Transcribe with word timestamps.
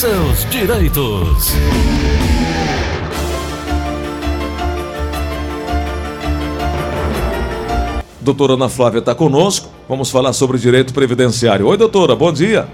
seus 0.00 0.48
direitos. 0.48 1.52
Doutora 8.18 8.54
Ana 8.54 8.70
Flávia 8.70 9.00
está 9.00 9.14
conosco. 9.14 9.70
Vamos 9.86 10.10
falar 10.10 10.32
sobre 10.32 10.56
direito 10.56 10.94
previdenciário. 10.94 11.66
Oi, 11.66 11.76
doutora, 11.76 12.16
bom 12.16 12.32
dia. 12.32 12.66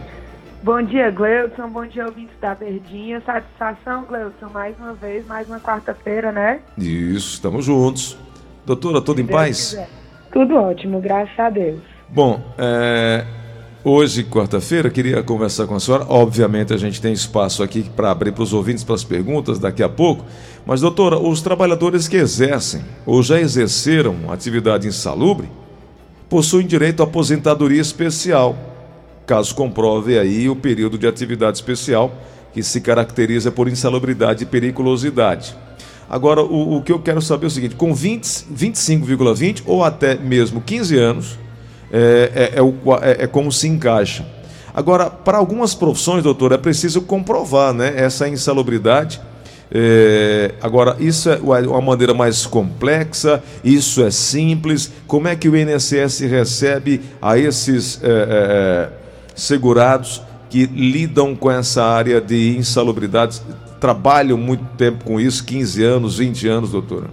Bom 0.62 0.80
dia, 0.80 1.10
Gleudson. 1.10 1.68
Bom 1.68 1.84
dia, 1.84 2.04
ouvintes 2.04 2.36
da 2.40 2.54
Verdinha. 2.54 3.20
Satisfação, 3.26 4.04
Gleudson, 4.04 4.48
mais 4.54 4.78
uma 4.78 4.92
vez, 4.92 5.26
mais 5.26 5.48
uma 5.48 5.58
quarta-feira, 5.58 6.30
né? 6.30 6.60
Isso, 6.78 7.34
estamos 7.34 7.64
juntos. 7.64 8.16
Doutora, 8.64 9.00
tudo 9.00 9.20
em 9.20 9.26
paz? 9.26 9.70
Quiser. 9.70 9.88
Tudo 10.32 10.54
ótimo, 10.54 11.00
graças 11.00 11.36
a 11.40 11.50
Deus. 11.50 11.80
Bom, 12.08 12.40
é, 12.56 13.26
hoje, 13.88 14.24
quarta-feira, 14.24 14.90
queria 14.90 15.22
conversar 15.22 15.64
com 15.68 15.76
a 15.76 15.80
senhora. 15.80 16.04
Obviamente, 16.08 16.74
a 16.74 16.76
gente 16.76 17.00
tem 17.00 17.12
espaço 17.12 17.62
aqui 17.62 17.84
para 17.94 18.10
abrir 18.10 18.32
para 18.32 18.42
os 18.42 18.52
ouvintes 18.52 18.82
para 18.82 18.96
as 18.96 19.04
perguntas 19.04 19.60
daqui 19.60 19.80
a 19.80 19.88
pouco. 19.88 20.24
Mas, 20.66 20.80
doutora, 20.80 21.16
os 21.16 21.40
trabalhadores 21.40 22.08
que 22.08 22.16
exercem 22.16 22.82
ou 23.06 23.22
já 23.22 23.40
exerceram 23.40 24.16
atividade 24.28 24.88
insalubre 24.88 25.48
possuem 26.28 26.66
direito 26.66 27.00
à 27.00 27.04
aposentadoria 27.04 27.80
especial, 27.80 28.58
caso 29.24 29.54
comprove 29.54 30.18
aí 30.18 30.48
o 30.48 30.56
período 30.56 30.98
de 30.98 31.06
atividade 31.06 31.56
especial 31.56 32.12
que 32.52 32.64
se 32.64 32.80
caracteriza 32.80 33.52
por 33.52 33.68
insalubridade 33.68 34.42
e 34.42 34.46
periculosidade. 34.46 35.54
Agora, 36.10 36.42
o, 36.42 36.78
o 36.78 36.82
que 36.82 36.90
eu 36.90 36.98
quero 36.98 37.22
saber 37.22 37.44
é 37.44 37.48
o 37.48 37.50
seguinte: 37.50 37.76
com 37.76 37.94
25,20 37.94 39.62
ou 39.64 39.84
até 39.84 40.16
mesmo 40.16 40.60
15 40.60 40.98
anos, 40.98 41.38
é, 41.92 42.52
é, 42.54 42.58
é, 42.58 42.62
o, 42.62 42.74
é, 43.02 43.24
é 43.24 43.26
como 43.26 43.50
se 43.50 43.68
encaixa. 43.68 44.26
Agora, 44.74 45.08
para 45.08 45.38
algumas 45.38 45.74
profissões, 45.74 46.22
doutor, 46.22 46.52
é 46.52 46.58
preciso 46.58 47.02
comprovar 47.02 47.72
né, 47.72 47.94
essa 47.96 48.28
insalubridade 48.28 49.20
é, 49.70 50.54
agora, 50.62 50.96
isso 51.00 51.28
é 51.30 51.38
uma 51.38 51.80
maneira 51.80 52.14
mais 52.14 52.46
complexa, 52.46 53.42
isso 53.64 54.04
é 54.04 54.10
simples. 54.10 54.92
Como 55.06 55.26
é 55.28 55.34
que 55.34 55.48
o 55.48 55.56
INSS 55.56 56.20
recebe 56.20 57.00
a 57.20 57.36
esses 57.36 58.02
é, 58.02 58.06
é, 58.06 58.12
é, 58.12 58.88
segurados 59.34 60.22
que 60.48 60.66
lidam 60.66 61.34
com 61.34 61.50
essa 61.50 61.84
área 61.84 62.20
de 62.20 62.56
insalubridade? 62.56 63.40
Trabalham 63.80 64.38
muito 64.38 64.64
tempo 64.76 65.04
com 65.04 65.20
isso 65.20 65.44
15 65.44 65.82
anos, 65.82 66.18
20 66.18 66.48
anos, 66.48 66.70
doutora? 66.70 67.08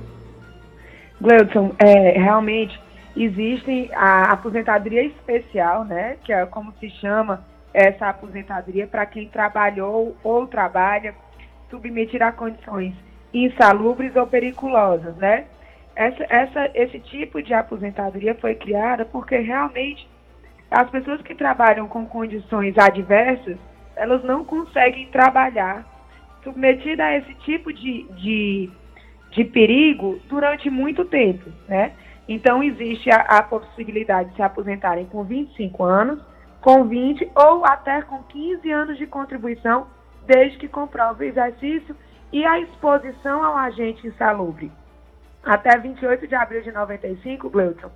Gleudson, 1.19 1.71
é, 1.79 2.19
realmente 2.19 2.79
existe 3.15 3.89
a 3.93 4.31
aposentadoria 4.31 5.03
especial, 5.03 5.83
né? 5.85 6.17
Que 6.23 6.33
é 6.33 6.45
como 6.45 6.73
se 6.79 6.89
chama 6.89 7.45
essa 7.73 8.09
aposentadoria 8.09 8.87
para 8.87 9.05
quem 9.05 9.27
trabalhou 9.27 10.15
ou 10.23 10.47
trabalha 10.47 11.15
submeter 11.69 12.21
a 12.21 12.31
condições 12.31 12.93
insalubres 13.33 14.15
ou 14.15 14.27
periculosas, 14.27 15.15
né? 15.17 15.45
Essa, 15.95 16.25
essa, 16.29 16.71
esse 16.73 16.99
tipo 16.99 17.41
de 17.41 17.53
aposentadoria 17.53 18.35
foi 18.35 18.55
criada 18.55 19.05
porque 19.05 19.37
realmente 19.37 20.07
as 20.69 20.89
pessoas 20.89 21.21
que 21.21 21.35
trabalham 21.35 21.87
com 21.87 22.05
condições 22.05 22.75
adversas, 22.77 23.57
elas 23.95 24.23
não 24.23 24.43
conseguem 24.43 25.07
trabalhar 25.07 25.85
submetida 26.43 27.05
a 27.05 27.17
esse 27.17 27.33
tipo 27.35 27.71
de, 27.71 28.03
de, 28.13 28.69
de 29.31 29.43
perigo 29.45 30.19
durante 30.27 30.69
muito 30.69 31.05
tempo, 31.05 31.49
né? 31.67 31.93
Então 32.27 32.63
existe 32.63 33.09
a, 33.11 33.21
a 33.21 33.43
possibilidade 33.43 34.29
de 34.29 34.35
se 34.35 34.41
aposentarem 34.41 35.05
com 35.05 35.23
25 35.23 35.83
anos, 35.83 36.19
com 36.61 36.85
20 36.85 37.29
ou 37.35 37.65
até 37.65 38.01
com 38.01 38.23
15 38.23 38.71
anos 38.71 38.97
de 38.97 39.05
contribuição 39.05 39.87
desde 40.25 40.57
que 40.57 40.67
comprove 40.67 41.25
o 41.25 41.27
exercício 41.27 41.95
e 42.31 42.45
a 42.45 42.59
exposição 42.59 43.43
ao 43.43 43.57
agente 43.57 44.07
insalubre. 44.07 44.71
Até 45.43 45.77
28 45.77 46.27
de 46.27 46.35
abril 46.35 46.61
de 46.61 46.71
95, 46.71 47.49
Gleuton, 47.49 47.91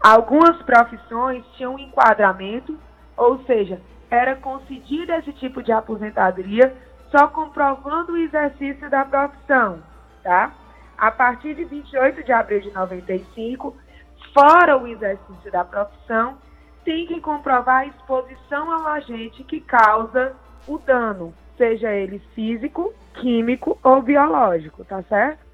algumas 0.00 0.56
profissões 0.62 1.44
tinham 1.56 1.78
enquadramento, 1.78 2.78
ou 3.16 3.44
seja, 3.44 3.80
era 4.10 4.34
concedido 4.36 5.12
esse 5.12 5.32
tipo 5.34 5.62
de 5.62 5.72
aposentadoria 5.72 6.74
só 7.10 7.28
comprovando 7.28 8.12
o 8.12 8.16
exercício 8.16 8.88
da 8.88 9.04
profissão, 9.04 9.82
tá? 10.22 10.52
A 10.98 11.10
partir 11.10 11.54
de 11.54 11.64
28 11.64 12.24
de 12.24 12.32
abril 12.32 12.60
de 12.60 12.70
95, 12.70 13.76
fora 14.32 14.78
o 14.78 14.86
exercício 14.86 15.52
da 15.52 15.64
profissão, 15.64 16.38
tem 16.84 17.06
que 17.06 17.20
comprovar 17.20 17.82
a 17.82 17.86
exposição 17.86 18.72
ao 18.72 18.86
agente 18.86 19.42
que 19.44 19.60
causa 19.60 20.34
o 20.66 20.78
dano, 20.78 21.34
seja 21.58 21.92
ele 21.92 22.20
físico, 22.34 22.94
químico 23.14 23.78
ou 23.82 24.00
biológico, 24.00 24.84
tá 24.84 25.02
certo? 25.02 25.44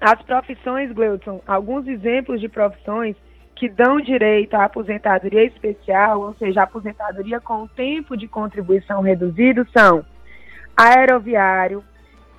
As 0.00 0.22
profissões, 0.22 0.92
Gleudson, 0.92 1.42
alguns 1.46 1.86
exemplos 1.88 2.40
de 2.40 2.48
profissões 2.48 3.16
que 3.56 3.68
dão 3.68 4.00
direito 4.00 4.54
à 4.54 4.64
aposentadoria 4.64 5.44
especial, 5.44 6.20
ou 6.20 6.34
seja, 6.34 6.62
aposentadoria 6.62 7.40
com 7.40 7.66
tempo 7.66 8.16
de 8.16 8.28
contribuição 8.28 9.02
reduzido, 9.02 9.66
são 9.76 10.06
aeroviário, 10.76 11.82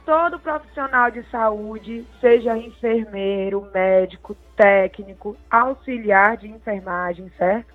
todo 0.09 0.39
profissional 0.39 1.11
de 1.11 1.21
saúde, 1.29 2.03
seja 2.19 2.57
enfermeiro, 2.57 3.69
médico, 3.71 4.35
técnico, 4.55 5.37
auxiliar 5.51 6.35
de 6.35 6.47
enfermagem, 6.47 7.31
certo? 7.37 7.71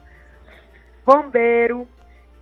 Bombeiro, 1.06 1.86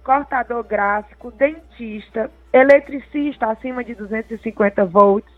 cortador 0.02 0.64
gráfico, 0.64 1.30
dentista, 1.30 2.30
eletricista 2.50 3.50
acima 3.50 3.84
de 3.84 3.94
250 3.94 4.82
volts, 4.86 5.30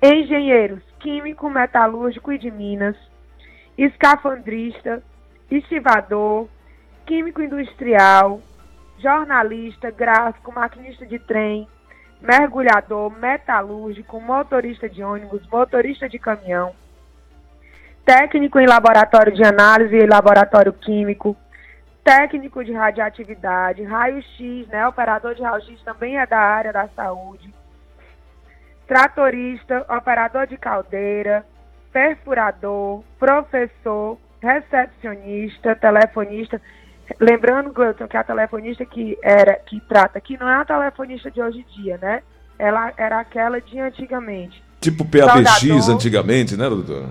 engenheiros 0.00 0.80
químico, 1.00 1.50
metalúrgico 1.50 2.30
e 2.30 2.38
de 2.38 2.52
minas, 2.52 2.94
escafandrista, 3.76 5.02
estivador, 5.50 6.48
químico 7.04 7.42
industrial, 7.42 8.40
jornalista, 9.00 9.90
gráfico, 9.90 10.52
maquinista 10.52 11.04
de 11.04 11.18
trem, 11.18 11.66
mergulhador, 12.20 13.10
metalúrgico, 13.18 14.20
motorista 14.20 14.88
de 14.88 15.02
ônibus, 15.02 15.46
motorista 15.48 16.08
de 16.08 16.18
caminhão, 16.18 16.74
técnico 18.04 18.58
em 18.58 18.66
laboratório 18.66 19.32
de 19.32 19.44
análise 19.44 19.94
e 19.94 20.06
laboratório 20.06 20.72
químico, 20.72 21.36
técnico 22.02 22.64
de 22.64 22.72
radioatividade, 22.72 23.82
raio-x, 23.82 24.66
né? 24.68 24.86
Operador 24.88 25.34
de 25.34 25.42
raio-x 25.42 25.82
também 25.82 26.18
é 26.18 26.26
da 26.26 26.38
área 26.38 26.72
da 26.72 26.88
saúde. 26.88 27.52
Tratorista, 28.86 29.84
operador 29.94 30.46
de 30.46 30.56
caldeira, 30.56 31.44
perfurador, 31.92 33.04
professor, 33.18 34.18
recepcionista, 34.40 35.76
telefonista. 35.76 36.60
Lembrando, 37.20 37.72
Gleuton, 37.72 38.06
que 38.06 38.16
a 38.16 38.24
telefonista 38.24 38.84
que 38.84 39.18
era 39.22 39.54
que 39.54 39.80
trata 39.80 40.18
aqui 40.18 40.38
não 40.38 40.48
é 40.48 40.56
a 40.56 40.64
telefonista 40.64 41.30
de 41.30 41.40
hoje 41.40 41.58
em 41.58 41.82
dia, 41.82 41.98
né? 41.98 42.22
Ela 42.58 42.92
era 42.96 43.20
aquela 43.20 43.60
de 43.60 43.78
antigamente. 43.78 44.62
Tipo 44.80 45.04
PABX 45.04 45.88
antigamente, 45.88 46.56
né, 46.56 46.68
doutora? 46.68 47.06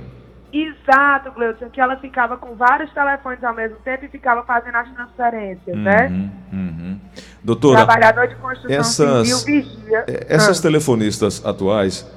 Exato, 0.52 1.32
Gleudson, 1.32 1.70
que 1.70 1.82
ela 1.82 1.98
ficava 1.98 2.38
com 2.38 2.56
vários 2.56 2.92
telefones 2.94 3.44
ao 3.44 3.54
mesmo 3.54 3.78
tempo 3.78 4.06
e 4.06 4.08
ficava 4.08 4.44
fazendo 4.44 4.76
as 4.76 4.90
transferências, 4.94 5.76
uhum, 5.76 5.84
né? 5.84 6.32
Uhum. 6.54 7.00
Doutora, 7.44 7.86
Trabalhador 7.86 8.28
de 8.28 8.36
construção 8.36 8.78
essas, 8.78 9.28
civil, 9.28 9.64
vigia. 9.64 10.06
Essas 10.28 10.60
ah. 10.60 10.62
telefonistas 10.62 11.46
atuais, 11.46 12.10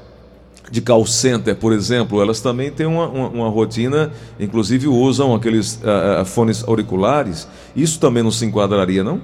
de 0.71 0.81
call 0.81 1.05
center, 1.05 1.57
por 1.57 1.73
exemplo, 1.73 2.23
elas 2.23 2.41
também 2.41 2.71
têm 2.71 2.87
uma, 2.87 3.09
uma, 3.09 3.29
uma 3.29 3.49
rotina, 3.49 4.13
inclusive 4.39 4.87
usam 4.87 5.35
aqueles 5.35 5.83
uh, 5.83 6.25
fones 6.25 6.67
auriculares. 6.67 7.49
Isso 7.75 8.01
também 8.01 8.23
não 8.23 8.31
se 8.31 8.47
enquadraria, 8.47 9.03
não? 9.03 9.21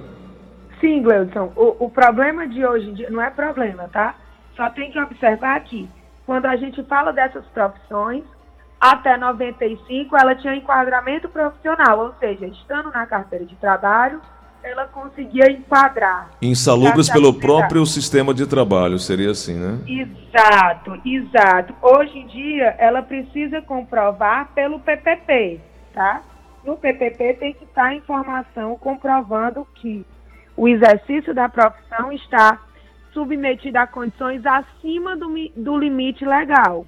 Sim, 0.81 1.01
Gleudson. 1.01 1.51
O, 1.55 1.85
o 1.85 1.89
problema 1.89 2.47
de 2.47 2.65
hoje 2.65 2.89
em 2.89 2.93
dia, 2.93 3.09
não 3.09 3.21
é 3.21 3.29
problema, 3.29 3.89
tá? 3.91 4.15
Só 4.55 4.69
tem 4.69 4.91
que 4.91 4.99
observar 4.99 5.55
aqui. 5.55 5.89
Quando 6.25 6.45
a 6.45 6.57
gente 6.57 6.83
fala 6.83 7.13
dessas 7.13 7.45
profissões, 7.53 8.23
até 8.79 9.17
95 9.17 10.15
ela 10.17 10.35
tinha 10.35 10.55
enquadramento 10.55 11.29
profissional, 11.29 11.99
ou 11.99 12.13
seja, 12.19 12.45
estando 12.47 12.91
na 12.91 13.05
carteira 13.05 13.45
de 13.45 13.55
trabalho, 13.55 14.21
ela 14.67 14.87
conseguia 14.87 15.51
enquadrar. 15.51 16.31
Insalubres 16.41 17.09
pelo 17.09 17.33
próprio 17.33 17.85
sistema 17.85 18.33
de 18.33 18.45
trabalho, 18.45 18.99
seria 18.99 19.31
assim, 19.31 19.55
né? 19.55 19.79
Exato, 19.87 20.99
exato. 21.05 21.75
Hoje 21.81 22.17
em 22.17 22.27
dia, 22.27 22.75
ela 22.77 23.01
precisa 23.01 23.61
comprovar 23.61 24.49
pelo 24.53 24.79
PPP, 24.79 25.59
tá? 25.93 26.21
No 26.63 26.77
PPP 26.77 27.33
tem 27.35 27.53
que 27.53 27.63
estar 27.63 27.85
a 27.85 27.95
informação 27.95 28.75
comprovando 28.77 29.65
que 29.75 30.05
o 30.55 30.67
exercício 30.67 31.33
da 31.33 31.47
profissão 31.47 32.11
está 32.11 32.59
submetido 33.13 33.77
a 33.77 33.87
condições 33.87 34.45
acima 34.45 35.15
do, 35.15 35.27
do 35.55 35.77
limite 35.77 36.25
legal 36.25 36.85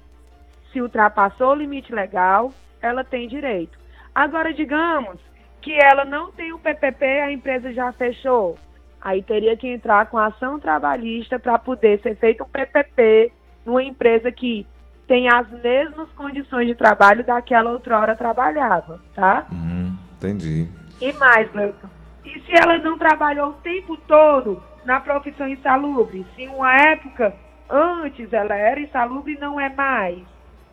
se 0.72 0.80
ultrapassou 0.80 1.50
o 1.50 1.54
limite 1.54 1.92
legal, 1.92 2.52
ela 2.80 3.04
tem 3.04 3.28
direito. 3.28 3.78
Agora, 4.14 4.52
digamos 4.52 5.18
que 5.60 5.72
ela 5.72 6.04
não 6.04 6.32
tem 6.32 6.52
o 6.52 6.58
PPP, 6.58 7.04
a 7.04 7.32
empresa 7.32 7.72
já 7.72 7.92
fechou. 7.92 8.58
Aí 9.00 9.22
teria 9.22 9.56
que 9.56 9.66
entrar 9.66 10.06
com 10.06 10.18
ação 10.18 10.58
trabalhista 10.58 11.38
para 11.38 11.58
poder 11.58 12.00
ser 12.00 12.16
feito 12.16 12.44
um 12.44 12.48
PPP 12.48 13.32
numa 13.64 13.82
empresa 13.82 14.30
que 14.30 14.66
tem 15.06 15.28
as 15.28 15.48
mesmas 15.62 16.08
condições 16.12 16.66
de 16.66 16.74
trabalho 16.74 17.24
daquela 17.24 17.72
outrora 17.72 18.14
trabalhava, 18.14 19.00
tá? 19.14 19.46
Hum, 19.52 19.96
entendi. 20.16 20.68
E 21.00 21.12
mais, 21.14 21.50
Gleuton, 21.50 21.88
e 22.24 22.40
se 22.40 22.52
ela 22.52 22.78
não 22.78 22.98
trabalhou 22.98 23.50
o 23.50 23.54
tempo 23.54 23.96
todo 24.06 24.62
na 24.84 25.00
profissão 25.00 25.48
insalubre? 25.48 26.26
Se 26.36 26.46
uma 26.46 26.74
época 26.74 27.34
antes 27.68 28.32
ela 28.32 28.54
era 28.54 28.80
insalubre 28.80 29.32
e 29.32 29.38
não 29.38 29.58
é 29.58 29.68
mais, 29.70 30.22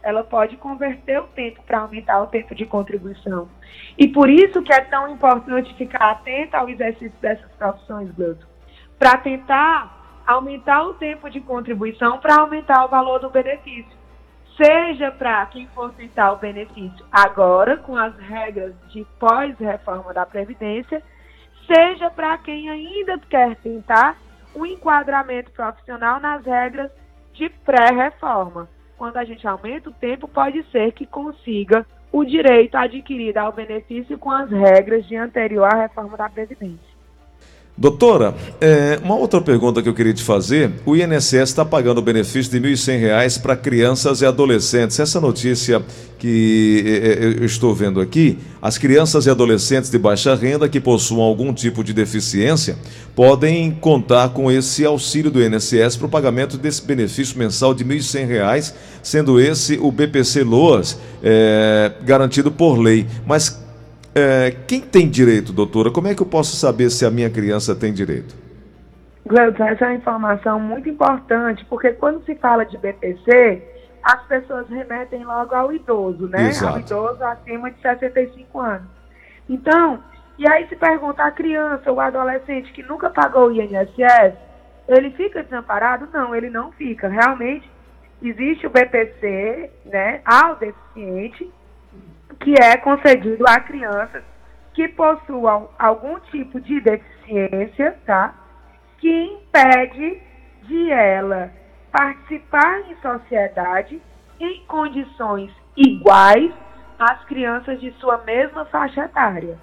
ela 0.07 0.23
pode 0.23 0.55
converter 0.55 1.19
o 1.19 1.27
tempo 1.27 1.61
para 1.63 1.79
aumentar 1.79 2.21
o 2.21 2.27
tempo 2.27 2.55
de 2.55 2.65
contribuição. 2.65 3.49
E 3.97 4.07
por 4.07 4.29
isso 4.29 4.61
que 4.61 4.71
é 4.71 4.79
tão 4.79 5.09
importante 5.09 5.75
ficar 5.75 6.11
atenta 6.11 6.59
ao 6.59 6.69
exercício 6.69 7.19
dessas 7.19 7.51
profissões, 7.51 8.09
Gleuton, 8.11 8.45
para 8.97 9.17
tentar 9.17 10.23
aumentar 10.25 10.83
o 10.83 10.93
tempo 10.93 11.29
de 11.29 11.41
contribuição 11.41 12.19
para 12.19 12.39
aumentar 12.39 12.85
o 12.85 12.87
valor 12.87 13.19
do 13.19 13.29
benefício 13.29 13.97
seja 14.55 15.11
para 15.11 15.45
quem 15.47 15.67
for 15.67 15.91
tentar 15.93 16.31
o 16.31 16.37
benefício 16.37 17.05
agora, 17.11 17.77
com 17.77 17.95
as 17.95 18.15
regras 18.17 18.73
de 18.89 19.05
pós-reforma 19.19 20.13
da 20.13 20.25
Previdência, 20.25 21.03
seja 21.67 22.09
para 22.09 22.37
quem 22.39 22.69
ainda 22.69 23.19
quer 23.29 23.55
tentar 23.57 24.17
o 24.55 24.65
enquadramento 24.65 25.51
profissional 25.51 26.19
nas 26.19 26.43
regras 26.45 26.89
de 27.33 27.49
pré-reforma. 27.49 28.67
Quando 28.97 29.17
a 29.17 29.23
gente 29.23 29.47
aumenta 29.47 29.89
o 29.89 29.93
tempo, 29.93 30.27
pode 30.27 30.63
ser 30.71 30.91
que 30.91 31.05
consiga 31.05 31.85
o 32.11 32.23
direito 32.23 32.75
adquirido 32.75 33.37
ao 33.37 33.51
benefício 33.51 34.17
com 34.17 34.31
as 34.31 34.49
regras 34.49 35.05
de 35.07 35.15
anterior 35.15 35.65
à 35.65 35.81
reforma 35.83 36.17
da 36.17 36.29
Previdência. 36.29 36.86
Doutora, 37.79 38.33
é, 38.59 38.99
uma 39.03 39.13
outra 39.13 39.39
pergunta 39.39 39.83
que 39.83 39.87
eu 39.87 39.93
queria 39.93 40.13
te 40.13 40.23
fazer: 40.23 40.71
o 40.83 40.95
INSS 40.95 41.33
está 41.33 41.63
pagando 41.63 41.99
o 41.99 42.01
benefício 42.01 42.51
de 42.51 42.57
R$ 42.57 42.73
1.100 42.73 43.39
para 43.39 43.55
crianças 43.55 44.21
e 44.21 44.25
adolescentes. 44.25 44.99
Essa 44.99 45.21
notícia 45.21 45.85
que 46.17 46.83
é, 46.87 47.07
é, 47.07 47.25
eu 47.39 47.45
estou 47.45 47.75
vendo 47.75 48.01
aqui, 48.01 48.39
as 48.59 48.79
crianças 48.79 49.27
e 49.27 49.29
adolescentes 49.29 49.91
de 49.91 49.99
baixa 49.99 50.33
renda 50.33 50.67
que 50.67 50.79
possuam 50.79 51.21
algum 51.21 51.53
tipo 51.53 51.83
de 51.83 51.93
deficiência 51.93 52.75
podem 53.15 53.69
contar 53.69 54.29
com 54.29 54.51
esse 54.51 54.83
auxílio 54.83 55.29
do 55.29 55.39
INSS 55.39 55.97
para 55.97 56.07
o 56.07 56.09
pagamento 56.09 56.57
desse 56.57 56.81
benefício 56.81 57.37
mensal 57.37 57.75
de 57.75 57.83
R$ 57.83 57.95
1.100, 57.95 58.73
sendo 59.03 59.39
esse 59.39 59.77
o 59.79 59.91
BPC 59.91 60.43
Loas 60.43 60.97
é, 61.21 61.91
garantido 62.03 62.51
por 62.51 62.79
lei. 62.79 63.05
Mas 63.23 63.66
é, 64.17 64.51
quem 64.67 64.81
tem 64.81 65.07
direito, 65.07 65.53
doutora? 65.53 65.91
Como 65.91 66.07
é 66.07 66.15
que 66.15 66.21
eu 66.21 66.25
posso 66.25 66.55
saber 66.55 66.89
se 66.89 67.05
a 67.05 67.11
minha 67.11 67.29
criança 67.29 67.75
tem 67.75 67.93
direito? 67.93 68.35
Gleudson, 69.27 69.63
essa 69.65 69.85
é 69.85 69.87
uma 69.89 69.95
informação 69.95 70.59
muito 70.59 70.89
importante, 70.89 71.63
porque 71.65 71.91
quando 71.91 72.25
se 72.25 72.33
fala 72.35 72.65
de 72.65 72.77
BPC, 72.77 73.61
as 74.01 74.25
pessoas 74.25 74.67
remetem 74.69 75.23
logo 75.23 75.53
ao 75.53 75.71
idoso, 75.71 76.27
né? 76.29 76.47
Exato. 76.47 76.73
Ao 76.73 76.79
idoso 76.79 77.23
acima 77.23 77.69
de 77.69 77.79
65 77.81 78.59
anos. 78.59 78.87
Então, 79.47 79.99
e 80.39 80.47
aí 80.47 80.67
se 80.67 80.75
pergunta 80.75 81.23
a 81.23 81.31
criança 81.31 81.91
ou 81.91 81.99
adolescente 81.99 82.71
que 82.71 82.81
nunca 82.81 83.09
pagou 83.09 83.49
o 83.49 83.51
INSS, 83.51 84.33
ele 84.87 85.11
fica 85.11 85.43
desamparado? 85.43 86.07
Não, 86.11 86.33
ele 86.33 86.49
não 86.49 86.71
fica. 86.71 87.07
Realmente, 87.07 87.69
existe 88.21 88.65
o 88.65 88.69
BPC, 88.69 89.69
né, 89.85 90.21
ao 90.25 90.55
deficiente, 90.55 91.51
que 92.39 92.53
é 92.61 92.77
concedido 92.77 93.43
a 93.47 93.59
crianças 93.59 94.23
que 94.73 94.87
possuam 94.89 95.69
algum 95.77 96.19
tipo 96.31 96.61
de 96.61 96.79
deficiência, 96.81 97.97
tá? 98.05 98.33
Que 98.99 99.09
impede 99.09 100.21
de 100.63 100.91
ela 100.91 101.51
participar 101.91 102.81
em 102.81 102.95
sociedade 103.01 104.01
em 104.39 104.63
condições 104.67 105.51
iguais 105.75 106.51
às 106.99 107.23
crianças 107.25 107.79
de 107.79 107.91
sua 107.93 108.19
mesma 108.19 108.65
faixa 108.65 109.05
etária. 109.05 109.57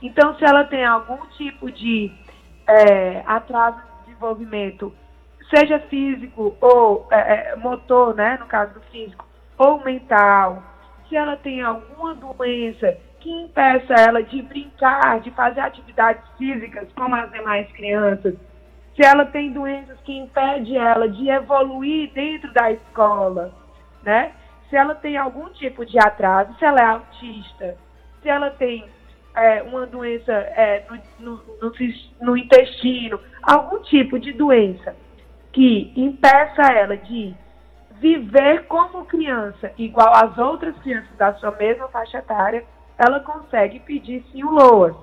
Então, 0.00 0.36
se 0.36 0.44
ela 0.44 0.64
tem 0.64 0.84
algum 0.84 1.26
tipo 1.36 1.70
de 1.70 2.12
é, 2.66 3.22
atraso 3.26 3.78
de 3.78 4.06
desenvolvimento, 4.06 4.92
seja 5.54 5.78
físico 5.88 6.56
ou 6.60 7.08
é, 7.10 7.52
é 7.52 7.56
motor, 7.56 8.14
né, 8.14 8.36
no 8.38 8.46
caso 8.46 8.74
do 8.74 8.80
físico, 8.92 9.24
ou 9.56 9.82
mental, 9.82 10.62
se 11.14 11.18
ela 11.18 11.36
tem 11.36 11.62
alguma 11.62 12.12
doença 12.16 12.98
que 13.20 13.30
impeça 13.30 13.94
ela 13.94 14.20
de 14.20 14.42
brincar, 14.42 15.20
de 15.20 15.30
fazer 15.30 15.60
atividades 15.60 16.24
físicas 16.36 16.88
como 16.96 17.14
as 17.14 17.30
demais 17.30 17.70
crianças, 17.70 18.34
se 18.96 19.06
ela 19.06 19.24
tem 19.26 19.52
doenças 19.52 19.96
que 20.00 20.12
impedem 20.12 20.76
ela 20.76 21.08
de 21.08 21.28
evoluir 21.28 22.12
dentro 22.12 22.52
da 22.52 22.72
escola, 22.72 23.54
né? 24.02 24.32
Se 24.68 24.74
ela 24.74 24.96
tem 24.96 25.16
algum 25.16 25.48
tipo 25.50 25.86
de 25.86 25.96
atraso, 26.00 26.52
se 26.58 26.64
ela 26.64 26.80
é 26.80 26.84
autista, 26.84 27.76
se 28.20 28.28
ela 28.28 28.50
tem 28.50 28.84
é, 29.36 29.62
uma 29.62 29.86
doença 29.86 30.32
é, 30.32 30.84
no, 31.20 31.36
no, 31.36 31.42
no, 31.62 31.72
no 32.22 32.36
intestino, 32.36 33.20
algum 33.40 33.80
tipo 33.84 34.18
de 34.18 34.32
doença 34.32 34.96
que 35.52 35.92
impeça 35.94 36.72
ela 36.72 36.96
de 36.96 37.32
viver 38.00 38.66
como 38.66 39.04
criança, 39.04 39.72
igual 39.78 40.12
às 40.14 40.36
outras 40.38 40.76
crianças 40.78 41.16
da 41.16 41.32
sua 41.34 41.50
mesma 41.52 41.88
faixa 41.88 42.18
etária, 42.18 42.64
ela 42.98 43.20
consegue 43.20 43.80
pedir 43.80 44.24
sim 44.30 44.44
o 44.44 44.50
LOAS. 44.50 44.96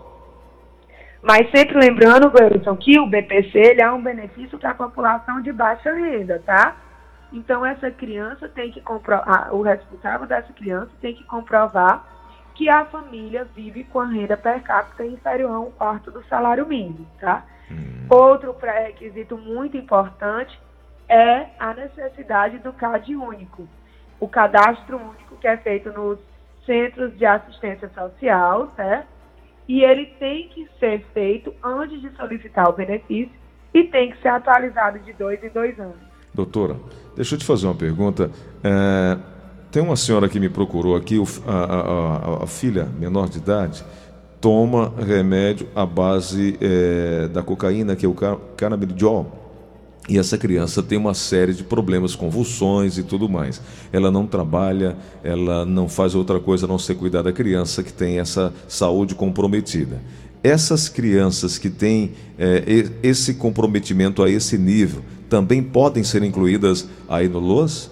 Mas 1.22 1.50
sempre 1.52 1.78
lembrando, 1.78 2.32
Wilson, 2.34 2.76
que 2.78 3.00
o 3.00 3.06
BPC 3.06 3.58
ele 3.58 3.82
é 3.82 3.92
um 3.92 4.02
benefício 4.02 4.58
para 4.58 4.72
a 4.72 4.76
população 4.76 5.42
de 5.42 5.52
baixa 5.52 5.94
renda, 5.94 6.42
tá? 6.46 6.76
Então 7.32 7.66
essa 7.66 7.92
criança 7.92 8.50
tem 8.50 8.72
que 8.72 8.82
comprovar, 8.82 9.54
o 9.54 9.62
responsável 9.62 10.28
dessa 10.28 10.52
criança 10.54 10.92
tem 11.00 11.14
que 11.14 11.24
comprovar 11.24 12.06
que 12.56 12.68
a 12.68 12.86
família 12.86 13.48
vive 13.56 13.84
com 13.86 14.00
a 14.00 14.06
renda 14.06 14.36
per 14.36 14.62
capita 14.62 15.06
inferior 15.06 15.52
a 15.52 15.60
um 15.60 15.72
quarto 15.72 16.12
do 16.12 16.24
salário 16.26 16.68
mínimo, 16.68 17.08
tá? 17.20 17.46
Hum. 17.72 18.08
Outro 18.10 18.54
pré-requisito 18.54 19.38
muito 19.38 19.78
importante 19.78 20.60
é 21.12 21.50
a 21.60 21.74
necessidade 21.74 22.58
do 22.60 22.72
CAD 22.72 23.14
único. 23.18 23.68
O 24.18 24.30
cadastro 24.30 24.96
único 24.96 25.36
que 25.42 25.48
é 25.48 25.58
feito 25.58 25.92
nos 25.92 26.18
centros 26.66 27.18
de 27.18 27.26
assistência 27.26 27.90
social, 27.90 28.72
certo? 28.78 29.08
E 29.68 29.84
ele 29.84 30.06
tem 30.20 30.48
que 30.48 30.68
ser 30.80 31.06
feito 31.14 31.54
antes 31.62 32.00
de 32.02 32.10
solicitar 32.16 32.70
o 32.70 32.74
benefício 32.74 33.34
e 33.74 33.84
tem 33.84 34.12
que 34.12 34.22
ser 34.22 34.30
atualizado 34.30 35.00
de 35.00 35.12
dois 35.14 35.44
em 35.44 35.50
dois 35.50 35.78
anos. 35.78 35.98
Doutora, 36.34 36.78
deixa 37.16 37.36
eu 37.36 37.40
te 37.40 37.46
fazer 37.46 37.68
uma 37.68 37.76
pergunta. 37.76 38.32
É, 38.64 39.18
tem 39.70 39.84
uma 39.84 39.98
senhora 39.98 40.30
que 40.30 40.40
me 40.40 40.50
procurou 40.50 40.96
aqui, 40.96 41.18
a, 41.46 41.52
a, 41.52 42.42
a, 42.42 42.44
a 42.44 42.48
filha 42.48 42.86
menor 42.86 43.28
de 43.28 43.40
idade, 43.40 43.84
toma 44.40 44.94
remédio 44.98 45.68
à 45.76 45.86
base 45.86 46.58
é, 46.62 47.28
da 47.28 47.44
cocaína, 47.44 47.98
que 47.98 48.06
é 48.06 48.10
o 48.10 48.16
canabidiol 48.56 49.41
e 50.10 50.18
essa 50.18 50.38
criança 50.38 50.82
tem 50.82 50.98
uma 50.98 51.14
série 51.14 51.54
de 51.54 51.64
problemas, 51.64 52.16
convulsões 52.16 52.98
e 52.98 53.04
tudo 53.04 53.30
mais. 53.30 53.62
Ela 53.94 54.10
não 54.10 54.26
trabalha, 54.26 54.98
ela 55.24 55.66
não 55.66 55.88
faz 55.88 56.16
outra 56.16 56.40
coisa 56.40 56.66
a 56.66 56.70
não 56.70 56.80
ser 56.80 56.96
cuidar 56.96 57.22
da 57.22 57.32
criança 57.32 57.84
que 57.84 57.94
tem 57.94 58.20
essa 58.20 58.54
saúde 58.68 59.14
comprometida. 59.14 60.02
Essas 60.44 60.90
crianças 60.90 61.60
que 61.60 61.70
têm 61.70 62.14
é, 62.38 62.64
esse 63.04 63.36
comprometimento 63.36 64.24
a 64.24 64.30
esse 64.30 64.58
nível 64.58 65.04
também 65.30 65.62
podem 65.62 66.04
ser 66.04 66.24
incluídas 66.24 66.90
aí 67.08 67.30
no 67.30 67.40
LOAS? 67.40 67.92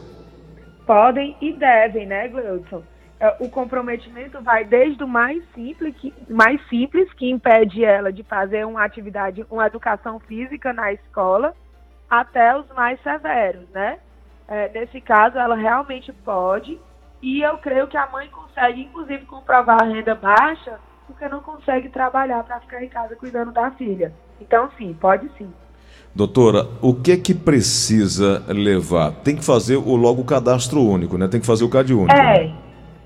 Podem 0.85 1.37
e 1.39 1.53
devem, 1.53 2.07
né, 2.07 2.27
Gleudson? 2.27 2.81
É, 3.19 3.35
o 3.39 3.49
comprometimento 3.49 4.41
vai 4.41 4.65
desde 4.65 5.03
o 5.03 5.07
mais 5.07 5.43
simples, 5.53 5.93
que, 5.97 6.13
mais 6.27 6.59
simples, 6.69 7.11
que 7.13 7.29
impede 7.29 7.83
ela 7.83 8.11
de 8.11 8.23
fazer 8.23 8.65
uma 8.65 8.83
atividade, 8.83 9.45
uma 9.51 9.67
educação 9.67 10.19
física 10.19 10.73
na 10.73 10.91
escola, 10.91 11.53
até 12.09 12.57
os 12.57 12.67
mais 12.69 13.01
severos, 13.03 13.69
né? 13.69 13.99
É, 14.47 14.69
nesse 14.69 14.99
caso, 14.99 15.37
ela 15.37 15.55
realmente 15.55 16.11
pode, 16.11 16.79
e 17.21 17.41
eu 17.41 17.57
creio 17.59 17.87
que 17.87 17.97
a 17.97 18.07
mãe 18.07 18.27
consegue, 18.29 18.81
inclusive, 18.81 19.25
comprovar 19.25 19.81
a 19.81 19.85
renda 19.85 20.15
baixa, 20.15 20.79
porque 21.05 21.27
não 21.27 21.39
consegue 21.39 21.89
trabalhar 21.89 22.43
para 22.43 22.59
ficar 22.61 22.83
em 22.83 22.89
casa 22.89 23.15
cuidando 23.15 23.51
da 23.51 23.69
filha. 23.71 24.11
Então, 24.41 24.69
sim, 24.77 24.95
pode 24.99 25.29
sim. 25.37 25.51
Doutora, 26.15 26.67
o 26.81 26.95
que 26.95 27.11
é 27.11 27.17
que 27.17 27.35
precisa 27.35 28.43
levar? 28.47 29.11
Tem 29.23 29.35
que 29.35 29.45
fazer 29.45 29.77
o, 29.77 29.95
logo 29.95 30.21
o 30.21 30.25
cadastro 30.25 30.81
único, 30.81 31.17
né? 31.17 31.27
Tem 31.27 31.39
que 31.39 31.45
fazer 31.45 31.63
o 31.63 31.69
CAD 31.69 31.93
único. 31.93 32.11
É. 32.11 32.45
Né? 32.45 32.55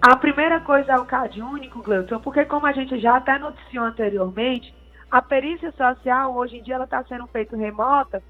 A 0.02 0.16
primeira 0.16 0.60
coisa 0.62 0.94
é 0.94 0.98
o 0.98 1.06
CAD 1.06 1.42
único, 1.42 1.82
Gleuton, 1.82 2.20
porque 2.20 2.46
como 2.46 2.66
a 2.66 2.72
gente 2.72 3.00
já 3.00 3.18
até 3.18 3.38
noticiou 3.38 3.86
anteriormente, 3.86 4.74
a 5.12 5.22
perícia 5.22 5.72
social 5.74 6.36
hoje 6.36 6.58
em 6.58 6.64
dia 6.64 6.76
ela 6.76 6.86
está 6.86 7.04
sendo 7.04 7.28
feita 7.28 7.56
remota 7.56 8.22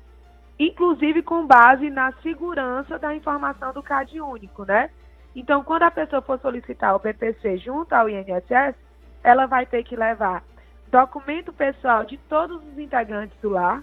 inclusive 0.60 1.22
com 1.24 1.46
base 1.46 1.90
na 1.90 2.12
segurança 2.22 3.00
da 3.00 3.16
informação 3.16 3.74
do 3.74 3.84
CAD 3.84 4.22
único, 4.22 4.66
né? 4.66 4.90
Então, 5.36 5.64
quando 5.64 5.84
a 5.84 5.92
pessoa 5.92 6.22
for 6.22 6.40
solicitar 6.40 6.96
o 6.96 7.00
BPC 7.00 7.58
junto 7.58 7.94
ao 7.94 8.08
INSS, 8.08 8.76
ela 9.24 9.46
vai 9.46 9.66
ter 9.66 9.84
que 9.84 9.96
levar 9.96 10.44
documento 10.92 11.52
pessoal 11.52 12.06
de 12.06 12.18
todos 12.30 12.62
os 12.64 12.78
integrantes 12.78 13.36
do 13.42 13.50
lar, 13.50 13.82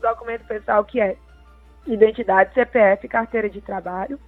documento 0.00 0.44
pessoal 0.46 0.84
que 0.84 1.00
é 1.00 1.16
identidade, 1.86 2.54
CPF, 2.54 3.08
carteira 3.08 3.48
de 3.48 3.60
trabalho, 3.60 4.18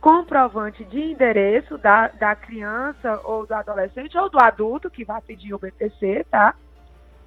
comprovante 0.00 0.84
de 0.84 1.00
endereço 1.00 1.78
da, 1.78 2.08
da 2.08 2.36
criança 2.36 3.20
ou 3.24 3.46
do 3.46 3.54
adolescente 3.54 4.16
ou 4.18 4.28
do 4.28 4.38
adulto 4.38 4.90
que 4.90 5.04
vai 5.04 5.20
pedir 5.22 5.54
o 5.54 5.58
BPC, 5.58 6.26
tá? 6.30 6.54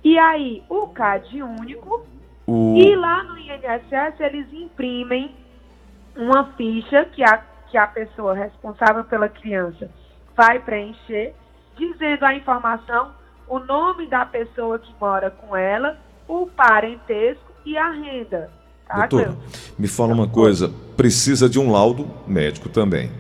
E 0.04 0.18
aí, 0.18 0.64
o 0.70 0.88
CAD 0.88 1.42
único. 1.42 2.06
O... 2.48 2.78
E 2.78 2.96
lá 2.96 3.24
no 3.24 3.38
INSS 3.38 4.20
eles 4.20 4.48
imprimem 4.54 5.36
uma 6.16 6.46
ficha 6.54 7.06
que 7.06 7.22
a, 7.22 7.44
que 7.70 7.78
a 7.78 7.86
pessoa 7.86 8.34
responsável 8.34 9.04
pela 9.04 9.28
criança 9.28 9.90
vai 10.36 10.60
preencher, 10.60 11.34
dizendo 11.78 12.24
a 12.24 12.34
informação, 12.34 13.12
o 13.48 13.60
nome 13.60 14.08
da 14.08 14.26
pessoa 14.26 14.80
que 14.80 14.94
mora 15.00 15.30
com 15.30 15.56
ela, 15.56 15.98
o 16.28 16.48
parentesco 16.48 17.52
e 17.66 17.78
a 17.78 17.92
renda. 17.92 18.50
Tá, 18.88 19.06
Doutor, 19.06 19.36
me 19.78 19.88
fala 19.88 20.14
uma 20.14 20.28
coisa, 20.28 20.72
precisa 20.96 21.50
de 21.50 21.60
um 21.60 21.72
laudo 21.72 22.10
médico 22.26 22.70
também. 22.70 23.12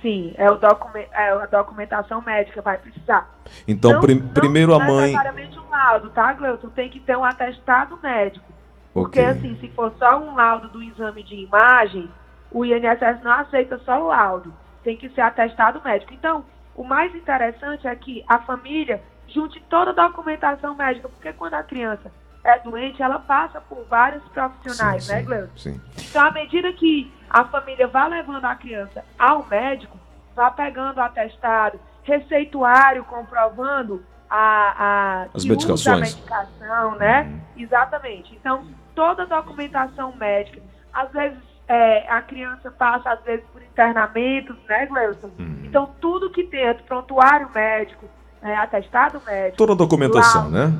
Sim, 0.00 0.34
é, 0.36 0.50
o 0.50 0.56
document, 0.56 1.06
é 1.12 1.30
a 1.30 1.46
documentação 1.46 2.20
médica 2.22 2.60
vai 2.60 2.76
precisar. 2.76 3.30
Então, 3.68 3.92
não, 3.92 4.00
prim 4.00 4.16
não 4.16 4.28
primeiro 4.28 4.74
a 4.74 4.80
mãe. 4.80 5.12
Necessariamente 5.12 5.61
laudo, 5.92 6.10
tá, 6.10 6.32
Gleuton? 6.32 6.68
Tem 6.70 6.88
que 6.88 7.00
ter 7.00 7.16
um 7.16 7.24
atestado 7.24 7.98
médico. 8.02 8.52
Porque, 8.92 9.20
okay. 9.20 9.32
assim, 9.32 9.56
se 9.56 9.68
for 9.70 9.92
só 9.98 10.18
um 10.18 10.34
laudo 10.34 10.68
do 10.68 10.82
exame 10.82 11.22
de 11.22 11.34
imagem, 11.36 12.10
o 12.50 12.64
INSS 12.64 13.22
não 13.22 13.32
aceita 13.32 13.78
só 13.78 14.02
o 14.02 14.08
laudo. 14.08 14.52
Tem 14.82 14.96
que 14.96 15.08
ser 15.10 15.22
atestado 15.22 15.80
médico. 15.82 16.12
Então, 16.12 16.44
o 16.74 16.84
mais 16.84 17.14
interessante 17.14 17.86
é 17.86 17.94
que 17.96 18.24
a 18.28 18.38
família 18.40 19.02
junte 19.28 19.60
toda 19.68 19.90
a 19.90 20.08
documentação 20.08 20.74
médica, 20.74 21.08
porque 21.08 21.32
quando 21.32 21.54
a 21.54 21.62
criança 21.62 22.12
é 22.44 22.58
doente, 22.58 23.02
ela 23.02 23.20
passa 23.20 23.60
por 23.60 23.84
vários 23.84 24.22
profissionais, 24.28 25.04
sim, 25.04 25.12
né, 25.12 25.22
Gleuton? 25.22 25.56
Sim. 25.56 25.80
Então, 26.10 26.26
à 26.26 26.30
medida 26.30 26.72
que 26.72 27.10
a 27.30 27.44
família 27.44 27.86
vai 27.86 28.08
levando 28.10 28.44
a 28.44 28.54
criança 28.54 29.04
ao 29.18 29.46
médico, 29.46 29.98
vai 30.34 30.52
pegando 30.52 30.98
o 30.98 31.02
atestado, 31.02 31.80
receituário 32.02 33.04
comprovando 33.04 34.04
a, 34.32 34.74
a 34.78 35.26
as 35.34 35.44
medicações. 35.44 36.14
medicação, 36.14 36.96
né? 36.96 37.22
Uhum. 37.22 37.62
Exatamente. 37.62 38.34
Então, 38.34 38.64
toda 38.94 39.24
a 39.24 39.26
documentação 39.26 40.14
médica, 40.16 40.62
às 40.92 41.12
vezes 41.12 41.38
é, 41.68 42.08
a 42.10 42.22
criança 42.22 42.70
passa, 42.70 43.12
às 43.12 43.22
vezes, 43.24 43.44
por 43.52 43.62
internamentos, 43.62 44.56
né, 44.66 44.86
Gleuton? 44.86 45.30
Uhum. 45.38 45.62
Então, 45.64 45.90
tudo 46.00 46.30
que 46.30 46.44
tem, 46.44 46.74
prontuário 46.86 47.50
médico, 47.54 48.06
é, 48.42 48.56
atestado 48.56 49.20
médico. 49.26 49.58
Toda 49.58 49.74
a 49.74 49.76
documentação, 49.76 50.44
lá, 50.44 50.66
né? 50.66 50.78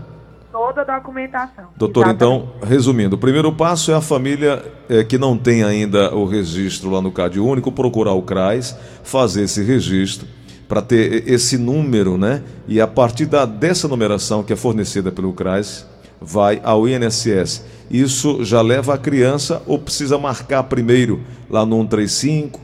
toda 0.50 0.82
a 0.82 0.85
documentação. 0.85 1.68
Doutor, 1.76 2.09
então, 2.09 2.52
resumindo, 2.62 3.16
o 3.16 3.18
primeiro 3.18 3.52
passo 3.52 3.92
é 3.92 3.94
a 3.94 4.00
família 4.00 4.62
é, 4.88 5.04
que 5.04 5.18
não 5.18 5.37
tem 5.37 5.62
ainda 5.62 6.14
o 6.14 6.26
registro 6.26 6.90
lá 6.90 7.00
no 7.00 7.12
CAD 7.12 7.38
Único, 7.38 7.71
procurar 7.71 8.12
o 8.12 8.23
CRAS, 8.23 8.78
fazer 9.02 9.42
esse 9.42 9.62
registro 9.62 10.26
para 10.73 10.81
ter 10.81 11.29
esse 11.29 11.59
número, 11.59 12.17
né? 12.17 12.43
E 12.67 12.81
a 12.81 12.87
partir 12.87 13.26
da, 13.26 13.45
dessa 13.45 13.87
numeração 13.87 14.43
que 14.43 14.55
é 14.55 14.57
fornecida 14.57 15.12
pelo 15.12 15.31
CRAS, 15.35 15.87
vai 16.19 16.62
ao 16.64 16.88
INSS. 16.88 17.62
Isso 17.91 18.43
já 18.43 18.62
leva 18.62 18.95
a 18.95 18.99
criança 18.99 19.62
ou 19.67 19.79
precisa 19.79 20.17
marcar 20.17 20.62
primeiro 20.62 21.21
lá 21.50 21.67
no 21.67 21.76
135? 21.76 22.59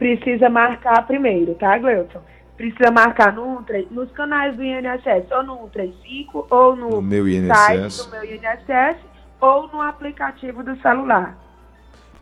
Precisa 0.00 0.50
marcar 0.50 1.06
primeiro, 1.06 1.54
tá, 1.54 1.78
Gleuton? 1.78 2.18
precisa 2.56 2.90
marcar 2.90 3.32
no, 3.32 3.64
nos 3.92 4.10
canais 4.10 4.56
do 4.56 4.64
INSS, 4.64 5.30
ou 5.30 5.44
no 5.44 5.56
135, 5.74 6.46
ou 6.50 6.74
no, 6.74 6.90
no 6.90 7.02
meu 7.02 7.24
site 7.54 8.04
do 8.04 8.10
meu 8.10 8.24
INSS, 8.24 8.98
ou 9.40 9.68
no 9.68 9.80
aplicativo 9.80 10.64
do 10.64 10.76
celular. 10.80 11.38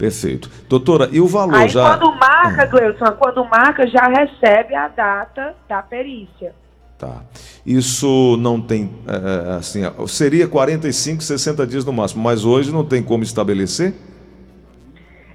Perfeito. 0.00 0.50
Doutora, 0.66 1.10
e 1.12 1.20
o 1.20 1.26
valor 1.26 1.56
Aí, 1.56 1.68
já. 1.68 1.98
Quando 1.98 2.18
marca, 2.18 2.64
Gleison, 2.64 3.12
quando 3.18 3.44
marca, 3.44 3.86
já 3.86 4.08
recebe 4.08 4.74
a 4.74 4.88
data 4.88 5.54
da 5.68 5.82
perícia. 5.82 6.54
Tá. 6.98 7.20
Isso 7.66 8.38
não 8.38 8.62
tem, 8.62 8.90
é, 9.06 9.56
assim, 9.58 9.82
seria 10.08 10.48
45, 10.48 11.22
60 11.22 11.66
dias 11.66 11.84
no 11.84 11.92
máximo, 11.92 12.22
mas 12.22 12.46
hoje 12.46 12.72
não 12.72 12.82
tem 12.82 13.02
como 13.02 13.22
estabelecer? 13.22 13.92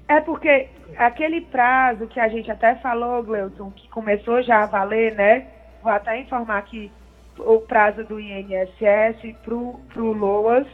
É 0.08 0.20
porque 0.20 0.68
aquele 0.98 1.42
prazo 1.42 2.08
que 2.08 2.20
a 2.20 2.28
gente 2.28 2.50
até 2.50 2.74
falou, 2.78 3.22
Gleuton, 3.22 3.70
que 3.70 3.88
começou 3.90 4.42
já 4.42 4.64
a 4.64 4.66
valer, 4.66 5.14
né? 5.14 5.46
Vou 5.84 5.92
até 5.92 6.20
informar 6.20 6.64
que 6.64 6.92
o 7.38 7.60
prazo 7.60 8.04
do 8.04 8.20
INSS 8.20 9.36
para 9.44 9.54
o 9.54 10.12
LOAS, 10.12 10.68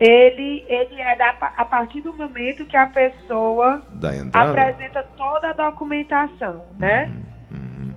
ele, 0.00 0.64
ele 0.68 1.00
é 1.00 1.16
da, 1.16 1.30
a 1.56 1.64
partir 1.64 2.00
do 2.00 2.12
momento 2.12 2.64
que 2.64 2.76
a 2.76 2.86
pessoa 2.86 3.82
apresenta 4.32 5.02
toda 5.16 5.50
a 5.50 5.52
documentação, 5.52 6.62
né? 6.78 7.10
Uhum, 7.50 7.58
uhum. 7.58 7.94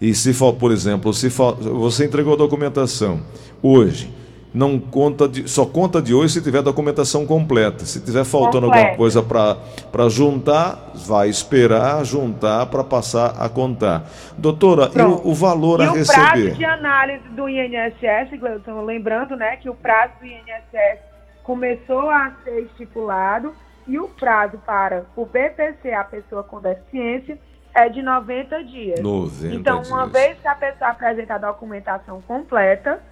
E 0.00 0.14
se 0.14 0.34
for, 0.34 0.54
por 0.54 0.72
exemplo, 0.72 1.12
se 1.12 1.30
for, 1.30 1.54
você 1.54 2.06
entregou 2.06 2.34
a 2.34 2.36
documentação 2.36 3.22
hoje, 3.62 4.12
não 4.52 4.78
conta 4.78 5.28
de, 5.28 5.48
só 5.48 5.64
conta 5.66 6.00
de 6.00 6.12
hoje 6.12 6.34
se 6.34 6.42
tiver 6.42 6.62
documentação 6.62 7.26
completa. 7.26 7.84
Se 7.84 8.00
tiver 8.00 8.24
faltando 8.24 8.66
Completa. 8.66 8.80
alguma 8.80 8.96
coisa 8.96 9.22
para 9.22 10.08
juntar, 10.08 10.92
vai 10.94 11.28
esperar 11.28 12.04
juntar 12.04 12.66
para 12.66 12.84
passar 12.84 13.34
a 13.36 13.48
contar. 13.48 14.08
Doutora, 14.38 14.90
e 14.94 15.00
o, 15.00 15.28
o, 15.28 15.34
valor 15.34 15.80
e 15.80 15.84
a 15.84 15.92
o 15.92 15.94
receber? 15.94 16.20
O 16.20 16.30
prazo 16.30 16.50
de 16.52 16.64
análise 16.64 17.28
do 17.30 17.48
INSS, 17.48 18.38
Gleison, 18.38 18.84
lembrando 18.84 19.36
né, 19.36 19.56
que 19.56 19.68
o 19.68 19.74
prazo 19.74 20.12
do 20.20 20.26
INSS 20.26 21.13
começou 21.44 22.10
a 22.10 22.32
ser 22.42 22.62
estipulado 22.62 23.54
e 23.86 23.98
o 23.98 24.08
prazo 24.08 24.58
para 24.66 25.04
o 25.14 25.24
BPC, 25.24 25.92
a 25.92 26.02
pessoa 26.02 26.42
com 26.42 26.60
deficiência, 26.60 27.38
é 27.74 27.88
de 27.88 28.02
90 28.02 28.64
dias. 28.64 29.00
90 29.00 29.54
então, 29.54 29.82
uma 29.82 30.08
dias. 30.08 30.12
vez 30.12 30.40
que 30.40 30.48
a 30.48 30.54
pessoa 30.54 30.90
apresenta 30.90 31.34
a 31.34 31.38
documentação 31.38 32.20
completa, 32.22 33.02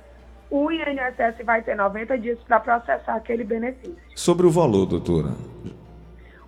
o 0.50 0.70
INSS 0.70 1.44
vai 1.44 1.62
ter 1.62 1.74
90 1.74 2.18
dias 2.18 2.38
para 2.46 2.58
processar 2.58 3.16
aquele 3.16 3.44
benefício. 3.44 3.96
Sobre 4.14 4.46
o 4.46 4.50
valor, 4.50 4.86
doutora? 4.86 5.30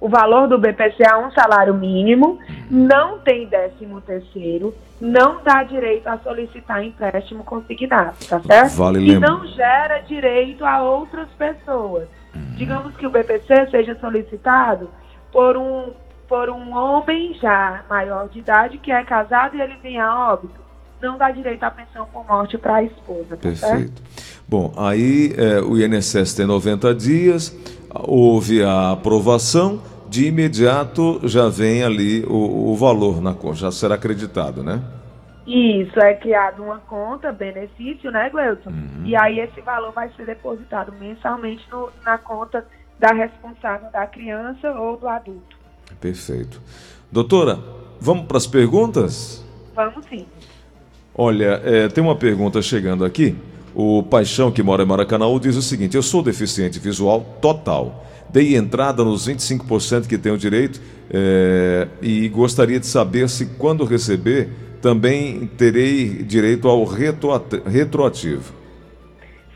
O 0.04 0.08
valor 0.10 0.46
do 0.46 0.58
BPC 0.58 1.02
é 1.02 1.16
um 1.16 1.30
salário 1.30 1.72
mínimo, 1.72 2.38
não 2.70 3.20
tem 3.20 3.46
décimo 3.46 4.02
terceiro, 4.02 4.74
não 5.00 5.42
dá 5.42 5.62
direito 5.62 6.06
a 6.08 6.18
solicitar 6.18 6.84
empréstimo 6.84 7.42
consignado, 7.42 8.14
tá 8.28 8.38
certo? 8.38 8.76
Vale 8.76 9.00
e 9.00 9.18
não 9.18 9.46
gera 9.46 10.00
direito 10.00 10.62
a 10.62 10.82
outras 10.82 11.26
pessoas. 11.38 12.06
Uhum. 12.34 12.54
Digamos 12.54 12.94
que 12.96 13.06
o 13.06 13.10
BPC 13.10 13.70
seja 13.70 13.98
solicitado 13.98 14.90
por 15.32 15.56
um, 15.56 15.94
por 16.28 16.50
um 16.50 16.76
homem 16.76 17.32
já 17.40 17.82
maior 17.88 18.28
de 18.28 18.40
idade 18.40 18.76
que 18.76 18.92
é 18.92 19.02
casado 19.04 19.56
e 19.56 19.60
ele 19.62 19.76
vem 19.82 19.98
a 19.98 20.32
óbito 20.32 20.64
não 21.00 21.18
dá 21.18 21.30
direito 21.30 21.62
à 21.62 21.70
pensão 21.70 22.06
por 22.10 22.26
morte 22.26 22.56
para 22.56 22.76
a 22.76 22.82
esposa. 22.82 23.30
Tá 23.30 23.36
Perfeito. 23.36 23.60
Certo? 23.60 24.02
Bom, 24.48 24.72
aí 24.76 25.34
é, 25.36 25.60
o 25.60 25.78
INSS 25.78 26.34
tem 26.34 26.46
90 26.46 26.94
dias, 26.94 27.54
houve 27.90 28.62
a 28.62 28.92
aprovação, 28.92 29.82
de 30.14 30.28
imediato 30.28 31.20
já 31.24 31.48
vem 31.48 31.82
ali 31.82 32.24
o, 32.24 32.70
o 32.70 32.76
valor 32.76 33.20
na 33.20 33.34
conta, 33.34 33.56
já 33.56 33.72
será 33.72 33.96
acreditado, 33.96 34.62
né? 34.62 34.80
Isso, 35.44 35.98
é 35.98 36.14
criado 36.14 36.62
uma 36.62 36.78
conta, 36.78 37.32
benefício, 37.32 38.12
né, 38.12 38.30
Gleuton? 38.30 38.70
Uhum. 38.70 39.02
E 39.04 39.16
aí 39.16 39.40
esse 39.40 39.60
valor 39.60 39.92
vai 39.92 40.08
ser 40.16 40.24
depositado 40.24 40.92
mensalmente 41.00 41.66
no, 41.68 41.90
na 42.06 42.16
conta 42.16 42.64
da 42.96 43.12
responsável 43.12 43.90
da 43.90 44.06
criança 44.06 44.70
ou 44.70 44.96
do 44.96 45.08
adulto. 45.08 45.56
Perfeito. 46.00 46.62
Doutora, 47.10 47.58
vamos 48.00 48.26
para 48.26 48.36
as 48.36 48.46
perguntas? 48.46 49.44
Vamos 49.74 50.06
sim. 50.06 50.24
Olha, 51.12 51.60
é, 51.64 51.88
tem 51.88 52.04
uma 52.04 52.14
pergunta 52.14 52.62
chegando 52.62 53.04
aqui. 53.04 53.36
O 53.74 54.04
Paixão, 54.04 54.52
que 54.52 54.62
mora 54.62 54.84
em 54.84 54.86
Maracanã, 54.86 55.26
diz 55.40 55.56
o 55.56 55.62
seguinte: 55.62 55.96
Eu 55.96 56.02
sou 56.04 56.22
deficiente 56.22 56.78
visual 56.78 57.20
total. 57.40 58.04
Dei 58.34 58.56
entrada 58.56 59.04
nos 59.04 59.28
25% 59.28 60.08
que 60.08 60.18
tenho 60.18 60.36
direito 60.36 60.80
é, 61.08 61.86
e 62.02 62.28
gostaria 62.28 62.80
de 62.80 62.86
saber 62.86 63.28
se, 63.28 63.46
quando 63.56 63.84
receber, 63.84 64.48
também 64.82 65.46
terei 65.56 66.24
direito 66.24 66.68
ao 66.68 66.82
retroativo. 66.82 68.52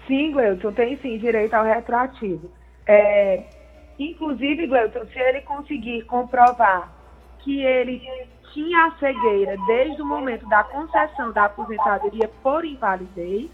Sim, 0.07 0.31
Gleuton, 0.31 0.71
tem 0.71 0.97
sim 0.99 1.19
direito 1.19 1.55
ao 1.55 1.65
retroativo. 1.65 2.53
É, 2.87 3.43
inclusive, 3.99 4.69
Gleuton, 4.69 5.07
se 5.13 5.19
ele 5.19 5.41
conseguir 5.41 6.05
comprovar 6.05 6.89
que 7.41 7.61
ele 7.61 8.01
tinha 8.55 8.87
a 8.87 8.93
cegueira 8.93 9.57
desde 9.67 10.01
o 10.01 10.07
momento 10.07 10.49
da 10.49 10.63
concessão 10.63 11.33
da 11.33 11.47
aposentadoria 11.47 12.31
por 12.45 12.65
invalidez, 12.65 13.51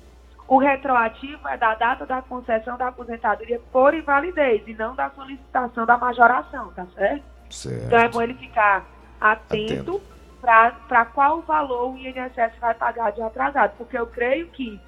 o 0.47 0.59
retroativo 0.59 1.49
é 1.49 1.57
da 1.57 1.75
data 1.75 2.05
da 2.05 2.21
concessão 2.21 2.77
da 2.77 2.89
aposentadoria 2.89 3.61
por 3.73 3.95
invalidez 3.95 4.63
e 4.67 4.75
não 4.75 4.95
da 4.95 5.11
solicitação 5.11 5.87
da 5.87 5.97
majoração, 5.97 6.71
tá 6.73 6.87
certo? 6.95 7.25
certo. 7.51 7.87
Então 7.87 7.99
é 7.99 8.09
bom 8.09 8.21
ele 8.21 8.35
ficar 8.35 8.85
atento, 9.21 10.03
atento. 10.43 10.77
para 10.87 11.05
qual 11.07 11.41
valor 11.43 11.95
o 11.95 11.99
INSS 11.99 12.53
vai 12.61 12.75
pagar 12.75 13.13
de 13.13 13.23
atrasado, 13.23 13.73
porque 13.79 13.97
eu 13.97 14.07
creio 14.07 14.49
que 14.49 14.79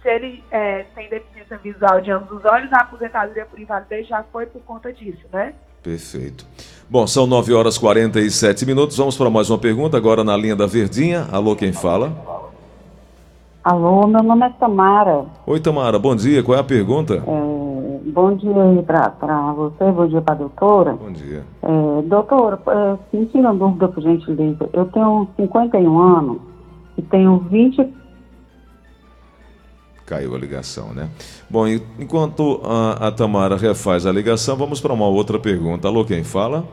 se 0.00 0.08
ele 0.08 0.42
é, 0.50 0.84
tem 0.94 1.10
deficiência 1.10 1.58
visual 1.58 2.00
de 2.00 2.10
ambos 2.10 2.38
os 2.38 2.44
olhos, 2.44 2.72
a 2.72 2.80
aposentadoria 2.80 3.44
por 3.44 3.58
invalidez 3.58 4.06
já 4.06 4.22
foi 4.22 4.46
por 4.46 4.62
conta 4.62 4.92
disso, 4.92 5.26
né? 5.32 5.54
Perfeito. 5.82 6.46
Bom, 6.88 7.06
são 7.06 7.26
9 7.26 7.52
horas 7.52 7.76
e 7.76 7.80
47 7.80 8.66
minutos. 8.66 8.96
Vamos 8.96 9.16
para 9.16 9.30
mais 9.30 9.50
uma 9.50 9.58
pergunta, 9.58 9.96
agora 9.96 10.22
na 10.22 10.36
linha 10.36 10.56
da 10.56 10.66
Verdinha. 10.66 11.26
Alô, 11.32 11.56
quem 11.56 11.72
fala? 11.72 12.49
Alô, 13.62 14.06
meu 14.06 14.22
nome 14.22 14.46
é 14.46 14.50
Tamara. 14.50 15.26
Oi, 15.46 15.60
Tamara, 15.60 15.98
bom 15.98 16.16
dia. 16.16 16.42
Qual 16.42 16.56
é 16.56 16.60
a 16.60 16.64
pergunta? 16.64 17.22
É, 17.26 18.10
bom 18.10 18.34
dia 18.34 18.62
aí 18.62 18.82
para 18.82 19.52
você, 19.54 19.92
bom 19.92 20.06
dia 20.06 20.22
para 20.22 20.34
a 20.34 20.38
doutora. 20.38 20.92
Bom 20.94 21.12
dia. 21.12 21.44
É, 21.62 22.02
doutora, 22.02 22.58
é, 22.66 23.16
me 23.16 23.26
tira 23.26 23.50
uma 23.50 23.54
dúvida, 23.54 23.88
por 23.88 24.02
gentileza. 24.02 24.66
Eu 24.72 24.86
tenho 24.86 25.28
51 25.36 25.98
anos 25.98 26.38
e 26.96 27.02
tenho 27.02 27.38
20 27.50 28.00
Caiu 30.06 30.34
a 30.34 30.38
ligação, 30.38 30.92
né? 30.92 31.08
Bom, 31.48 31.68
enquanto 31.68 32.60
a, 32.64 33.08
a 33.08 33.12
Tamara 33.12 33.56
refaz 33.56 34.06
a 34.06 34.10
ligação, 34.10 34.56
vamos 34.56 34.80
para 34.80 34.92
uma 34.92 35.06
outra 35.06 35.38
pergunta. 35.38 35.86
Alô, 35.86 36.04
quem 36.04 36.24
fala? 36.24 36.64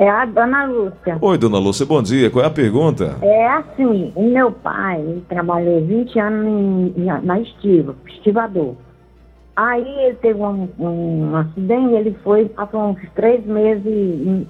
É 0.00 0.08
a 0.08 0.24
dona 0.24 0.64
Lúcia. 0.64 1.18
Oi, 1.20 1.36
dona 1.36 1.58
Lúcia, 1.58 1.84
bom 1.84 2.00
dia. 2.00 2.30
Qual 2.30 2.42
é 2.42 2.48
a 2.48 2.50
pergunta? 2.50 3.18
É 3.20 3.46
assim, 3.48 4.10
o 4.14 4.30
meu 4.30 4.50
pai 4.50 5.22
trabalhou 5.28 5.84
20 5.84 6.18
anos 6.18 6.46
em, 6.96 7.04
na 7.22 7.38
estiva, 7.38 7.94
estivador. 8.06 8.76
Aí 9.54 9.86
ele 10.06 10.14
teve 10.14 10.40
um, 10.40 10.70
um 10.78 11.36
acidente, 11.36 11.92
ele 11.92 12.16
foi, 12.24 12.48
passou 12.48 12.80
uns 12.80 13.10
três 13.14 13.44
meses 13.44 13.84
em 13.84 14.48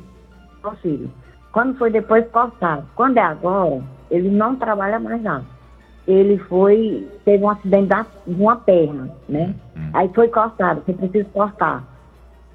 auxílio. 0.62 1.10
Quando 1.50 1.76
foi 1.78 1.90
depois 1.90 2.24
cortado. 2.28 2.86
Quando 2.94 3.16
é 3.16 3.22
agora, 3.22 3.82
ele 4.08 4.30
não 4.30 4.54
trabalha 4.54 5.00
mais 5.00 5.20
nada 5.20 5.44
ele 6.06 6.38
foi, 6.38 7.06
teve 7.24 7.44
um 7.44 7.50
acidente 7.50 7.86
da, 7.86 8.04
de 8.26 8.42
uma 8.42 8.56
perna, 8.56 9.10
né? 9.28 9.54
Hum. 9.76 9.90
Aí 9.92 10.10
foi 10.12 10.26
cortado, 10.28 10.82
você 10.84 10.92
precisa 10.92 11.28
cortar. 11.32 11.84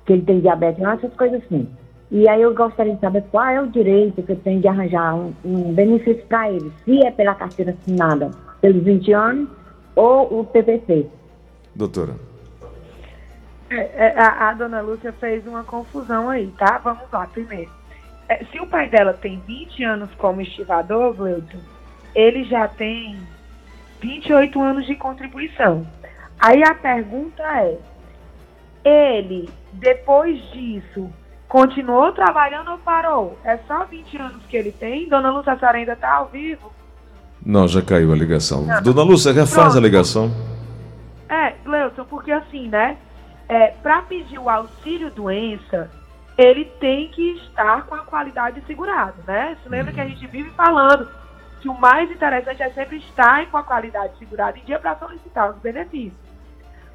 Que 0.06 0.14
ele 0.14 0.24
tem 0.24 0.40
diabetes, 0.42 0.84
essas 0.84 1.14
coisas 1.14 1.42
assim. 1.44 1.68
E 2.16 2.30
aí 2.30 2.42
eu 2.42 2.56
gostaria 2.56 2.96
de 2.96 3.02
saber 3.02 3.26
qual 3.30 3.46
é 3.46 3.62
o 3.62 3.68
direito 3.68 4.24
que 4.24 4.32
eu 4.32 4.38
tenho 4.38 4.62
de 4.62 4.70
arranjar 4.70 5.14
um, 5.14 5.34
um 5.44 5.74
benefício 5.74 6.26
para 6.28 6.50
ele, 6.50 6.72
se 6.86 7.06
é 7.06 7.12
pela 7.12 7.36
carteira 7.36 7.72
assinada 7.72 8.32
pelos 8.62 8.82
20 8.86 9.12
anos 9.12 9.50
ou 9.94 10.40
o 10.40 10.46
PPC. 10.46 11.08
Doutora. 11.76 12.16
É, 13.70 13.76
é, 13.76 14.14
a, 14.18 14.48
a, 14.48 14.54
dona 14.54 14.80
Lúcia 14.80 15.12
fez 15.12 15.46
uma 15.46 15.66
confusão 15.66 16.30
aí, 16.30 16.48
tá? 16.58 16.78
Vamos 16.78 17.04
lá, 17.12 17.28
primeiro. 17.28 17.70
É, 18.30 18.46
se 18.46 18.62
o 18.62 18.68
pai 18.68 18.88
dela 18.88 19.12
tem 19.12 19.42
20 19.46 19.84
anos 19.84 20.10
como 20.16 20.40
estivador, 20.40 21.14
Gleudson, 21.16 21.60
ele 22.16 22.46
já 22.46 22.66
tem 22.70 23.20
28 24.00 24.62
anos 24.62 24.86
de 24.86 24.96
contribuição. 24.96 25.86
Aí 26.40 26.64
a 26.64 26.74
pergunta 26.76 27.44
é: 27.44 27.78
ele, 28.86 29.50
depois 29.74 30.42
disso, 30.54 31.12
continuou 31.56 32.12
trabalhando 32.12 32.72
ou 32.72 32.78
parou? 32.80 33.40
É 33.42 33.56
só 33.66 33.86
20 33.86 34.18
anos 34.18 34.46
que 34.46 34.58
ele 34.58 34.74
tem? 34.74 35.08
Dona 35.08 35.32
Lúcia, 35.32 35.54
a 35.54 35.58
senhora 35.58 35.78
ainda 35.78 35.94
está 35.94 36.16
ao 36.16 36.26
vivo? 36.26 36.70
Não, 37.46 37.66
já 37.66 37.82
caiu 37.82 38.12
a 38.12 38.16
ligação. 38.16 38.64
Não. 38.64 38.84
Dona 38.84 39.04
Lúcia, 39.04 39.32
refaz 39.32 39.68
Pronto. 39.72 39.78
a 39.78 39.82
ligação. 39.82 40.32
É, 41.30 41.52
Gleuton, 41.64 42.04
porque 42.10 42.34
assim, 42.34 42.68
né? 42.68 42.98
É, 43.48 43.68
Para 43.68 44.02
pedir 44.02 44.38
o 44.38 44.50
auxílio 44.50 45.10
doença, 45.12 45.90
ele 46.38 46.66
tem 46.78 47.08
que 47.08 47.38
estar 47.38 47.86
com 47.86 47.96
a 47.96 48.00
qualidade 48.00 48.62
segurada, 48.68 49.16
né? 49.26 49.56
Você 49.64 49.70
lembra 49.70 49.94
que 49.94 50.02
a 50.02 50.04
uhum. 50.04 50.10
gente 50.10 50.28
vive 50.28 50.50
falando 50.58 51.08
que 51.62 51.70
o 51.70 51.80
mais 51.80 52.12
interessante 52.12 52.62
é 52.64 52.70
sempre 52.72 52.98
estar 52.98 53.50
com 53.50 53.56
a 53.56 53.64
qualidade 53.64 54.18
segurada 54.20 54.58
em 54.58 54.66
dia 54.66 54.78
para 54.78 54.98
solicitar 54.98 55.52
os 55.52 55.58
benefícios. 55.60 56.20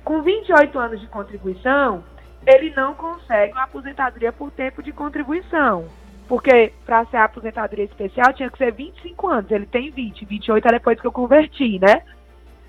Com 0.05 0.21
28 0.21 0.79
anos 0.79 1.01
de 1.01 1.07
contribuição, 1.07 2.05
ele 2.47 2.71
não 2.75 2.95
consegue 2.95 3.53
uma 3.53 3.65
aposentadoria 3.65 4.33
por 4.33 4.51
tempo 4.51 4.83
de 4.83 4.93
contribuição. 4.93 5.89
Porque 6.29 6.73
para 6.87 7.05
ser 7.07 7.17
aposentadoria 7.17 7.85
especial 7.85 8.33
tinha 8.33 8.51
que 8.51 8.59
ser 8.59 8.73
25 8.73 9.29
anos. 9.29 9.51
Ele 9.51 9.67
tem 9.67 9.91
20, 9.91 10.25
28 10.25 10.69
é 10.69 10.71
depois 10.73 11.01
que 11.01 11.07
eu 11.07 11.13
converti, 11.13 11.79
né? 11.79 12.03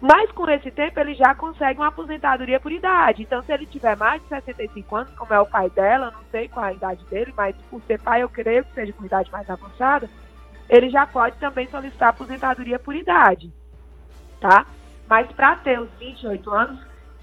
Mas 0.02 0.32
com 0.32 0.50
esse 0.50 0.72
tempo 0.72 1.00
ele 1.00 1.14
já 1.14 1.36
consegue 1.36 1.80
uma 1.80 1.90
aposentadoria 1.90 2.60
por 2.60 2.72
idade. 2.72 3.22
Então, 3.22 3.44
se 3.44 3.54
ele 3.54 3.68
tiver 3.68 3.96
mais 3.96 4.20
de 4.24 4.30
65 4.30 4.96
anos, 4.96 5.14
como 5.14 5.32
é 5.32 5.40
o 5.40 5.46
pai 5.46 5.70
dela, 5.70 6.10
não 6.10 6.24
sei 6.32 6.48
qual 6.48 6.66
a 6.66 6.74
idade 6.74 7.06
dele, 7.06 7.32
mas 7.38 7.56
por 7.70 7.80
ser 7.84 8.02
pai 8.02 8.24
eu 8.24 8.30
creio 8.30 8.66
que 8.66 8.74
seja 8.74 8.92
com 8.94 9.06
idade 9.06 9.32
mais 9.32 9.48
avançada, 9.48 10.10
ele 10.68 10.90
já 10.90 11.06
pode 11.06 11.38
também 11.38 11.68
solicitar 11.68 12.10
aposentadoria 12.10 12.80
por 12.80 12.96
idade, 12.96 13.54
tá? 14.40 14.66
Mas 15.08 15.32
para 15.34 15.56
ter 15.58 15.80
os 15.80 15.90
28 16.00 16.50
anos, 16.50 16.80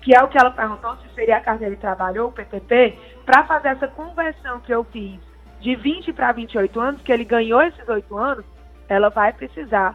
que 0.09 0.16
é 0.16 0.23
o 0.23 0.29
que 0.29 0.38
ela 0.38 0.51
perguntou, 0.51 0.97
se 0.97 1.14
seria 1.14 1.37
a 1.37 1.40
carteira 1.42 1.75
de 1.75 1.81
trabalho 1.83 2.23
ou 2.23 2.29
o 2.31 2.33
PPP, 2.33 2.99
para 3.27 3.44
fazer 3.44 3.68
essa 3.68 3.87
conversão 3.88 4.59
que 4.61 4.73
eu 4.73 4.83
fiz 4.85 5.21
de 5.61 5.77
20 5.77 6.14
para 6.14 6.33
28 6.33 6.81
anos, 6.81 7.03
que 7.03 7.12
ele 7.12 7.25
ganhou 7.25 7.61
esses 7.61 7.87
8 7.87 8.16
anos, 8.16 8.42
ela 8.88 9.11
vai 9.11 9.35
precisar 9.35 9.94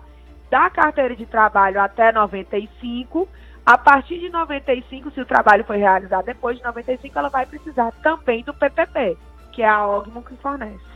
da 0.52 0.70
carteira 0.70 1.16
de 1.16 1.26
trabalho 1.26 1.82
até 1.82 2.12
95. 2.12 3.28
A 3.66 3.76
partir 3.76 4.20
de 4.20 4.30
95, 4.30 5.10
se 5.10 5.20
o 5.20 5.26
trabalho 5.26 5.64
foi 5.64 5.78
realizado 5.78 6.26
depois 6.26 6.60
de 6.60 6.64
95, 6.64 7.18
ela 7.18 7.30
vai 7.30 7.48
precisar 7.48 7.92
também 8.04 8.44
do 8.44 8.54
PPP, 8.54 9.18
que 9.52 9.64
é 9.64 9.68
a 9.68 9.88
OGMO 9.88 10.22
que 10.22 10.36
fornece. 10.36 10.93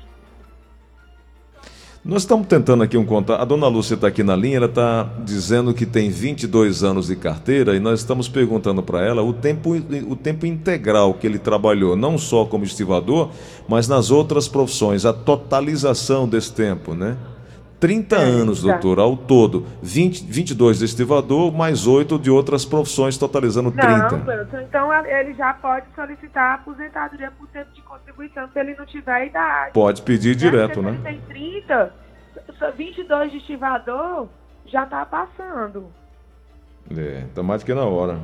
Nós 2.07 2.21
estamos 2.21 2.47
tentando 2.47 2.83
aqui 2.83 2.97
um 2.97 3.05
contato. 3.05 3.41
A 3.41 3.43
dona 3.43 3.67
Lúcia 3.67 3.95
está 3.95 4.07
aqui 4.07 4.23
na 4.23 4.33
linha, 4.33 4.55
ela 4.55 4.67
está 4.67 5.09
dizendo 5.25 5.73
que 5.73 5.85
tem 5.85 6.09
22 6.09 6.81
anos 6.81 7.07
de 7.07 7.17
carteira 7.17 7.75
e 7.75 7.81
nós 7.81 7.99
estamos 7.99 8.29
perguntando 8.29 8.81
para 8.81 9.05
ela 9.05 9.21
o 9.21 9.33
tempo, 9.33 9.75
o 9.75 10.15
tempo 10.15 10.45
integral 10.45 11.15
que 11.15 11.27
ele 11.27 11.37
trabalhou, 11.37 11.97
não 11.97 12.17
só 12.17 12.45
como 12.45 12.63
estivador, 12.63 13.31
mas 13.67 13.89
nas 13.89 14.09
outras 14.09 14.47
profissões, 14.47 15.03
a 15.03 15.11
totalização 15.11 16.29
desse 16.29 16.53
tempo, 16.53 16.93
né? 16.93 17.17
30 17.79 18.15
é, 18.15 18.19
anos, 18.19 18.61
doutor, 18.61 18.99
ao 18.99 19.15
todo. 19.15 19.65
20, 19.81 20.23
22 20.25 20.79
de 20.79 20.85
estivador, 20.85 21.51
mais 21.51 21.85
8 21.85 22.17
de 22.17 22.31
outras 22.31 22.65
profissões, 22.65 23.17
totalizando 23.17 23.71
30. 23.71 24.17
Não, 24.17 24.61
então 24.61 25.05
ele 25.05 25.33
já 25.35 25.53
pode 25.53 25.85
solicitar 25.95 26.55
aposentadoria 26.55 27.31
por 27.31 27.47
tempo 27.47 27.71
de 27.73 27.81
contribuição 27.81 28.49
se 28.51 28.59
ele 28.59 28.75
não 28.75 28.85
tiver 28.85 29.27
idade. 29.27 29.73
Pode 29.73 30.01
pedir 30.01 30.35
direto, 30.35 30.81
né? 30.81 30.97
Se 31.01 31.09
ele 31.09 31.21
tem 31.27 31.61
30, 31.61 31.93
22 32.75 33.31
de 33.31 33.37
estivador, 33.37 34.27
já 34.65 34.83
está 34.83 35.05
passando. 35.05 35.87
É, 36.95 37.25
tá 37.35 37.43
mais 37.43 37.61
do 37.61 37.65
que 37.65 37.73
na 37.73 37.85
hora. 37.85 38.19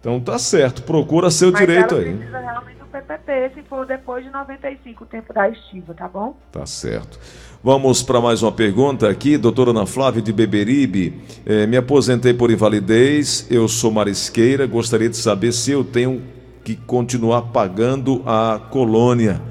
Então 0.00 0.18
tá 0.18 0.38
certo, 0.38 0.82
procura 0.82 1.30
seu 1.30 1.52
Mas 1.52 1.60
direito 1.60 1.94
aí. 1.94 2.16
Precisa 2.16 2.38
realmente 2.38 2.78
do 2.78 2.86
PPP 2.86 3.52
se 3.54 3.62
for 3.64 3.84
depois 3.84 4.24
de 4.24 4.30
95 4.30 5.04
o 5.04 5.06
tempo 5.06 5.32
da 5.32 5.48
estiva, 5.48 5.92
tá 5.92 6.08
bom? 6.08 6.34
Tá 6.50 6.64
certo. 6.64 7.18
Vamos 7.62 8.02
para 8.02 8.22
mais 8.22 8.42
uma 8.42 8.50
pergunta 8.50 9.06
aqui, 9.06 9.36
doutora 9.36 9.68
Ana 9.68 9.84
Flávia 9.84 10.22
de 10.22 10.32
Beberibe. 10.32 11.20
É, 11.44 11.66
me 11.66 11.76
aposentei 11.76 12.32
por 12.32 12.50
invalidez, 12.50 13.46
eu 13.50 13.68
sou 13.68 13.90
marisqueira, 13.90 14.66
gostaria 14.66 15.10
de 15.10 15.16
saber 15.18 15.52
se 15.52 15.70
eu 15.70 15.84
tenho 15.84 16.22
que 16.64 16.74
continuar 16.74 17.42
pagando 17.52 18.22
a 18.24 18.58
colônia. 18.70 19.42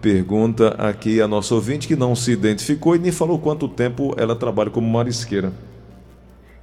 Pergunta 0.00 0.74
aqui 0.76 1.22
a 1.22 1.28
nossa 1.28 1.54
ouvinte 1.54 1.86
que 1.86 1.94
não 1.94 2.16
se 2.16 2.32
identificou 2.32 2.96
e 2.96 2.98
nem 2.98 3.12
falou 3.12 3.38
quanto 3.38 3.68
tempo 3.68 4.12
ela 4.18 4.34
trabalha 4.34 4.68
como 4.68 4.90
marisqueira. 4.90 5.52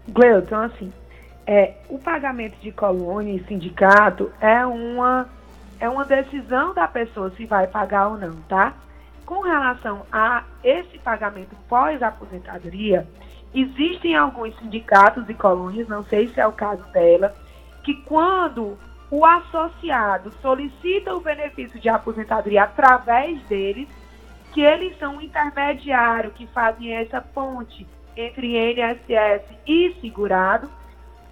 Gleuton, 0.09 0.55
assim, 0.63 0.91
é, 1.47 1.75
o 1.88 1.97
pagamento 1.97 2.57
de 2.62 2.73
colônia 2.73 3.35
e 3.35 3.43
sindicato 3.47 4.29
é 4.41 4.65
uma, 4.65 5.29
é 5.79 5.88
uma 5.88 6.03
decisão 6.03 6.73
da 6.73 6.89
pessoa 6.89 7.31
se 7.38 7.45
vai 7.45 7.67
pagar 7.67 8.09
ou 8.09 8.17
não, 8.17 8.33
tá? 8.49 8.75
Com 9.29 9.41
relação 9.41 10.07
a 10.11 10.43
esse 10.63 10.97
pagamento 10.97 11.55
pós-aposentadoria, 11.67 13.07
existem 13.53 14.15
alguns 14.15 14.57
sindicatos 14.57 15.29
e 15.29 15.35
colônias, 15.35 15.87
não 15.87 16.03
sei 16.03 16.29
se 16.29 16.41
é 16.41 16.47
o 16.47 16.51
caso 16.51 16.83
dela, 16.91 17.35
que 17.83 17.93
quando 18.05 18.75
o 19.11 19.23
associado 19.23 20.31
solicita 20.41 21.13
o 21.13 21.19
benefício 21.19 21.79
de 21.79 21.87
aposentadoria 21.87 22.63
através 22.63 23.39
deles, 23.43 23.87
que 24.51 24.61
eles 24.61 24.97
são 24.97 25.17
um 25.17 25.21
intermediário 25.21 26.31
que 26.31 26.47
fazem 26.47 26.91
essa 26.91 27.21
ponte 27.21 27.85
entre 28.17 28.57
INSS 28.57 29.43
e 29.67 29.95
segurado, 30.01 30.67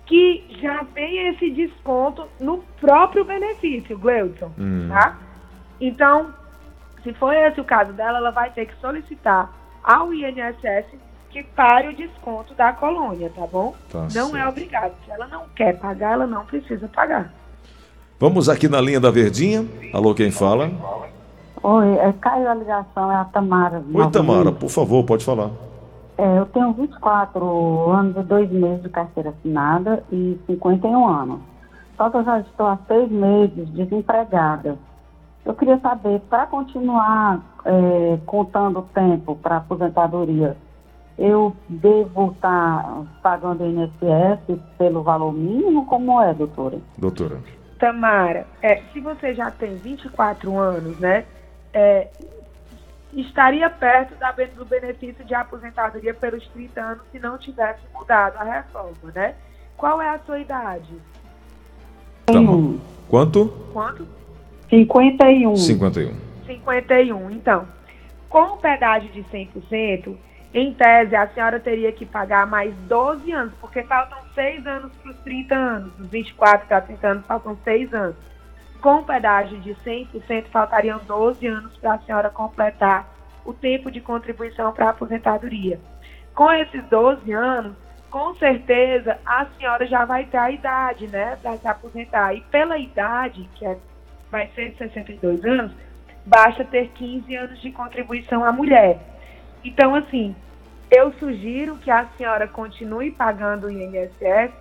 que 0.05 0.45
já 0.61 0.85
tem 0.93 1.29
esse 1.29 1.49
desconto 1.49 2.27
no 2.39 2.59
próprio 2.79 3.25
benefício, 3.25 3.97
Gleudson, 3.97 4.51
hum. 4.55 4.87
tá? 4.87 5.17
Então, 5.81 6.36
se 7.07 7.13
for 7.13 7.33
esse 7.33 7.61
o 7.61 7.63
caso 7.63 7.93
dela, 7.93 8.17
ela 8.17 8.31
vai 8.31 8.49
ter 8.51 8.65
que 8.65 8.75
solicitar 8.81 9.49
ao 9.81 10.13
INSS 10.13 10.85
que 11.29 11.41
pare 11.41 11.87
o 11.87 11.95
desconto 11.95 12.53
da 12.53 12.73
colônia, 12.73 13.31
tá 13.33 13.47
bom? 13.47 13.73
Tá 13.89 13.99
não 13.99 14.05
é 14.05 14.09
certo. 14.09 14.37
é 14.37 14.47
obrigado. 14.47 14.93
Se 15.05 15.11
ela 15.11 15.27
não 15.27 15.43
quer 15.55 15.79
pagar, 15.79 16.13
ela 16.13 16.27
não 16.27 16.45
precisa 16.45 16.85
pagar. 16.89 17.31
Vamos 18.19 18.49
aqui 18.49 18.67
na 18.67 18.81
linha 18.81 18.99
da 18.99 19.09
Verdinha. 19.09 19.65
Alô, 19.93 20.13
quem 20.13 20.31
fala? 20.31 20.69
Oi, 21.63 21.93
é, 21.97 22.13
caiu 22.19 22.49
a 22.49 22.53
ligação, 22.53 23.09
é 23.09 23.15
a 23.15 23.25
Tamara. 23.25 23.81
Oi, 23.93 24.11
Tamara, 24.11 24.51
por 24.51 24.69
favor, 24.69 25.05
pode 25.05 25.23
falar. 25.23 25.51
É, 26.17 26.39
eu 26.39 26.45
tenho 26.47 26.73
24 26.73 27.91
anos 27.91 28.17
e 28.17 28.23
dois 28.23 28.51
meses 28.51 28.83
de 28.83 28.89
carteira 28.89 29.29
assinada 29.29 30.03
e 30.11 30.37
51 30.47 31.07
anos. 31.07 31.39
Só 31.95 32.09
que 32.09 32.17
eu 32.17 32.23
já 32.25 32.39
estou 32.41 32.67
há 32.67 32.77
seis 32.87 33.09
meses 33.09 33.69
desempregada. 33.69 34.77
Eu 35.47 35.55
queria 35.55 35.79
saber, 35.79 36.19
para 36.29 36.45
continuar 36.45 37.41
é, 37.63 38.19
contando 38.25 38.79
o 38.79 38.81
tempo 38.81 39.33
para 39.37 39.55
aposentadoria, 39.55 40.57
eu 41.17 41.55
devo 41.69 42.31
estar 42.31 42.83
tá 42.83 43.05
pagando 43.23 43.63
o 43.63 43.65
INSS 43.65 44.59
pelo 44.77 45.03
valor 45.03 45.31
mínimo? 45.31 45.85
Como 45.85 46.21
é, 46.21 46.33
doutora? 46.33 46.79
Doutora. 46.97 47.39
Tamara, 47.79 48.45
é, 48.61 48.81
se 48.91 48.99
você 48.99 49.33
já 49.33 49.49
tem 49.49 49.77
24 49.77 50.53
anos, 50.57 50.99
né, 50.99 51.23
é, 51.73 52.09
estaria 53.13 53.69
perto 53.69 54.15
da, 54.15 54.33
do 54.33 54.65
benefício 54.65 55.23
de 55.23 55.33
aposentadoria 55.33 56.13
pelos 56.13 56.45
30 56.49 56.81
anos 56.81 57.03
se 57.09 57.19
não 57.19 57.37
tivesse 57.37 57.79
mudado 57.93 58.35
a 58.35 58.43
reforma, 58.43 59.13
né? 59.15 59.33
Qual 59.77 60.01
é 60.01 60.09
a 60.09 60.19
sua 60.19 60.39
idade? 60.39 60.93
Tá 62.25 62.33
Quanto? 63.07 63.47
Quanto? 63.71 64.16
51. 64.69 65.55
51. 65.55 66.13
51. 66.45 67.31
Então, 67.31 67.67
com 68.29 68.41
o 68.53 68.57
pedágio 68.57 69.09
de 69.11 69.23
100%, 69.23 70.15
em 70.53 70.73
tese, 70.73 71.15
a 71.15 71.27
senhora 71.27 71.59
teria 71.59 71.91
que 71.91 72.05
pagar 72.05 72.47
mais 72.47 72.73
12 72.87 73.31
anos, 73.31 73.53
porque 73.59 73.83
faltam 73.83 74.17
6 74.33 74.65
anos 74.65 74.91
para 75.01 75.11
os 75.11 75.17
30 75.19 75.55
anos. 75.55 75.93
Dos 75.93 76.09
24 76.09 76.67
para 76.67 76.81
30 76.81 77.07
anos, 77.07 77.25
faltam 77.25 77.57
6 77.63 77.93
anos. 77.93 78.15
Com 78.81 78.95
o 78.97 79.03
pedágio 79.03 79.59
de 79.59 79.73
100%, 79.75 80.45
faltariam 80.51 80.99
12 81.05 81.45
anos 81.47 81.75
para 81.77 81.93
a 81.93 81.99
senhora 81.99 82.29
completar 82.29 83.13
o 83.45 83.53
tempo 83.53 83.89
de 83.89 84.01
contribuição 84.01 84.71
para 84.73 84.87
a 84.87 84.89
aposentadoria. 84.89 85.79
Com 86.33 86.51
esses 86.51 86.83
12 86.85 87.31
anos, 87.31 87.73
com 88.09 88.35
certeza 88.35 89.17
a 89.25 89.45
senhora 89.57 89.85
já 89.85 90.05
vai 90.05 90.25
ter 90.25 90.37
a 90.37 90.51
idade, 90.51 91.07
né, 91.07 91.37
para 91.41 91.57
se 91.57 91.67
aposentar. 91.67 92.33
E 92.33 92.41
pela 92.41 92.77
idade, 92.77 93.49
que 93.55 93.65
é 93.65 93.77
vai 94.31 94.49
ser 94.55 94.71
de 94.71 94.77
62 94.77 95.43
anos, 95.45 95.71
basta 96.25 96.63
ter 96.65 96.89
15 96.89 97.35
anos 97.35 97.61
de 97.61 97.71
contribuição 97.71 98.43
à 98.43 98.51
mulher. 98.51 98.99
Então, 99.63 99.95
assim, 99.95 100.35
eu 100.89 101.11
sugiro 101.13 101.77
que 101.77 101.91
a 101.91 102.05
senhora 102.17 102.47
continue 102.47 103.11
pagando 103.11 103.67
o 103.67 103.71
INSS, 103.71 104.51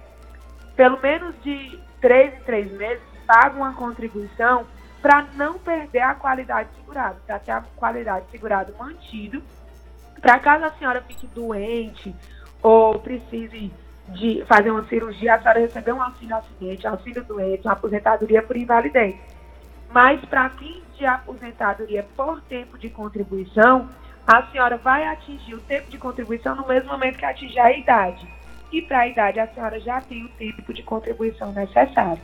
pelo 0.74 1.00
menos 1.00 1.34
de 1.42 1.78
três 2.00 2.34
em 2.34 2.40
três 2.44 2.72
meses, 2.72 3.02
pague 3.26 3.56
uma 3.56 3.74
contribuição 3.74 4.66
para 5.02 5.26
não 5.34 5.58
perder 5.58 6.00
a 6.00 6.14
qualidade 6.14 6.68
segurada, 6.76 7.16
para 7.26 7.38
ter 7.38 7.50
a 7.52 7.62
qualidade 7.76 8.26
segurada 8.30 8.72
mantido, 8.78 9.42
para 10.20 10.38
caso 10.38 10.64
a 10.64 10.72
senhora 10.72 11.02
fique 11.02 11.26
doente 11.28 12.14
ou 12.62 12.98
precise 12.98 13.72
de 14.08 14.44
fazer 14.46 14.70
uma 14.70 14.84
cirurgia, 14.86 15.34
a 15.34 15.40
senhora 15.40 15.60
receber 15.60 15.92
um 15.92 16.02
auxílio 16.02 16.36
acidente, 16.36 16.86
auxílio 16.86 17.24
doente, 17.24 17.66
uma 17.66 17.72
aposentadoria 17.72 18.42
por 18.42 18.56
invalidez. 18.56 19.16
Mas 19.90 20.24
para 20.24 20.50
fins 20.50 20.82
de 20.96 21.06
aposentadoria 21.06 22.06
por 22.16 22.40
tempo 22.42 22.78
de 22.78 22.88
contribuição, 22.88 23.88
a 24.26 24.42
senhora 24.44 24.76
vai 24.76 25.06
atingir 25.06 25.54
o 25.54 25.60
tempo 25.60 25.90
de 25.90 25.98
contribuição 25.98 26.56
no 26.56 26.66
mesmo 26.66 26.90
momento 26.90 27.18
que 27.18 27.24
atingir 27.24 27.60
a 27.60 27.72
idade. 27.72 28.26
E 28.72 28.82
para 28.82 29.00
a 29.00 29.08
idade, 29.08 29.38
a 29.38 29.46
senhora 29.46 29.78
já 29.78 30.00
tem 30.00 30.24
o 30.24 30.28
tempo 30.30 30.74
de 30.74 30.82
contribuição 30.82 31.52
necessário. 31.52 32.20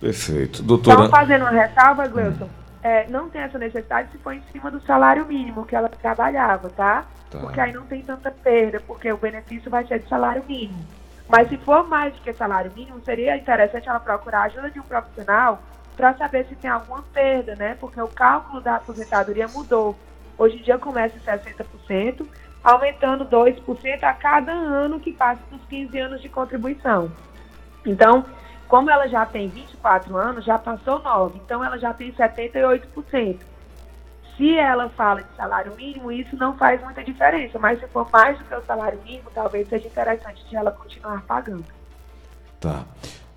Perfeito. 0.00 0.62
Doutora... 0.62 0.96
Então, 0.96 1.10
fazendo 1.10 1.42
uma 1.42 1.50
ressalva, 1.50 2.06
Gleuton, 2.06 2.48
é, 2.82 3.06
não 3.08 3.28
tem 3.28 3.42
essa 3.42 3.58
necessidade 3.58 4.10
se 4.10 4.18
for 4.18 4.32
em 4.32 4.42
cima 4.52 4.70
do 4.70 4.80
salário 4.82 5.26
mínimo 5.26 5.66
que 5.66 5.76
ela 5.76 5.88
trabalhava, 5.88 6.70
tá? 6.70 7.04
tá? 7.28 7.38
Porque 7.40 7.60
aí 7.60 7.72
não 7.72 7.84
tem 7.84 8.02
tanta 8.02 8.30
perda, 8.30 8.80
porque 8.86 9.12
o 9.12 9.18
benefício 9.18 9.70
vai 9.70 9.86
ser 9.86 9.98
de 9.98 10.08
salário 10.08 10.44
mínimo. 10.48 10.84
Mas 11.28 11.48
se 11.48 11.58
for 11.58 11.86
mais 11.86 12.14
do 12.14 12.20
que 12.22 12.32
salário 12.32 12.72
mínimo, 12.74 13.00
seria 13.04 13.36
interessante 13.36 13.88
ela 13.88 14.00
procurar 14.00 14.40
a 14.40 14.44
ajuda 14.44 14.70
de 14.70 14.80
um 14.80 14.84
profissional 14.84 15.62
para 15.98 16.14
saber 16.14 16.46
se 16.46 16.54
tem 16.54 16.70
alguma 16.70 17.02
perda, 17.02 17.56
né? 17.56 17.76
Porque 17.80 18.00
o 18.00 18.06
cálculo 18.06 18.60
da 18.60 18.76
aposentadoria 18.76 19.48
mudou. 19.48 19.98
Hoje 20.38 20.56
em 20.56 20.62
dia 20.62 20.78
começa 20.78 21.16
em 21.16 21.20
60%, 21.20 22.24
aumentando 22.62 23.24
2% 23.24 24.04
a 24.04 24.12
cada 24.12 24.52
ano 24.52 25.00
que 25.00 25.12
passa 25.12 25.42
dos 25.50 25.60
15 25.64 25.98
anos 25.98 26.22
de 26.22 26.28
contribuição. 26.28 27.10
Então, 27.84 28.24
como 28.68 28.88
ela 28.88 29.08
já 29.08 29.26
tem 29.26 29.48
24 29.48 30.16
anos, 30.16 30.44
já 30.44 30.56
passou 30.56 31.00
9, 31.00 31.40
então 31.44 31.64
ela 31.64 31.76
já 31.76 31.92
tem 31.92 32.12
78%. 32.12 33.40
Se 34.36 34.56
ela 34.56 34.88
fala 34.90 35.24
de 35.24 35.34
salário 35.34 35.74
mínimo, 35.74 36.12
isso 36.12 36.36
não 36.36 36.56
faz 36.56 36.80
muita 36.80 37.02
diferença, 37.02 37.58
mas 37.58 37.80
se 37.80 37.88
for 37.88 38.08
mais 38.12 38.38
do 38.38 38.44
que 38.44 38.54
o 38.54 38.62
salário 38.62 39.00
mínimo, 39.02 39.32
talvez 39.34 39.68
seja 39.68 39.88
interessante 39.88 40.44
de 40.48 40.54
ela 40.54 40.70
continuar 40.70 41.22
pagando. 41.22 41.64
Tá. 42.60 42.84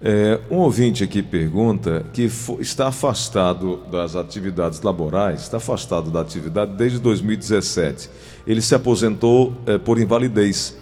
É, 0.03 0.39
um 0.49 0.57
ouvinte 0.57 1.03
aqui 1.03 1.21
pergunta 1.21 2.03
que 2.11 2.27
está 2.59 2.87
afastado 2.87 3.81
das 3.91 4.15
atividades 4.15 4.81
laborais, 4.81 5.41
está 5.41 5.57
afastado 5.57 6.09
da 6.09 6.21
atividade 6.21 6.73
desde 6.73 6.97
2017. 6.97 8.09
Ele 8.47 8.61
se 8.61 8.73
aposentou 8.73 9.53
é, 9.67 9.77
por 9.77 9.99
invalidez. 9.99 10.75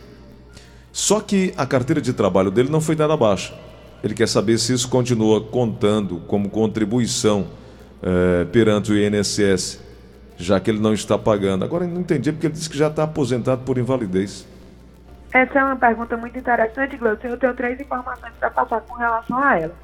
Só 0.93 1.19
que 1.19 1.53
a 1.57 1.65
carteira 1.65 2.01
de 2.01 2.13
trabalho 2.13 2.49
dele 2.49 2.69
não 2.69 2.79
foi 2.79 2.95
dada 2.95 3.17
baixa. 3.17 3.53
Ele 4.01 4.13
quer 4.13 4.27
saber 4.27 4.57
se 4.57 4.71
isso 4.71 4.87
continua 4.87 5.41
contando 5.41 6.21
como 6.25 6.49
contribuição 6.49 7.47
é, 8.01 8.45
perante 8.45 8.93
o 8.93 8.97
INSS, 8.97 9.79
já 10.37 10.61
que 10.61 10.71
ele 10.71 10.79
não 10.79 10.93
está 10.93 11.17
pagando. 11.17 11.65
Agora 11.65 11.83
eu 11.83 11.89
não 11.89 11.99
entendi 11.99 12.31
porque 12.31 12.47
ele 12.47 12.53
disse 12.53 12.69
que 12.69 12.77
já 12.77 12.87
está 12.87 13.03
aposentado 13.03 13.63
por 13.65 13.77
invalidez. 13.77 14.47
Essa 15.31 15.59
é 15.59 15.63
uma 15.63 15.75
pergunta 15.75 16.17
muito 16.17 16.37
interessante, 16.37 16.97
Glaucio. 16.97 17.29
Eu 17.29 17.37
tenho 17.37 17.53
três 17.53 17.79
informações 17.79 18.33
para 18.39 18.49
passar 18.49 18.81
com 18.81 18.95
relação 18.95 19.37
a 19.37 19.59
ela. 19.59 19.75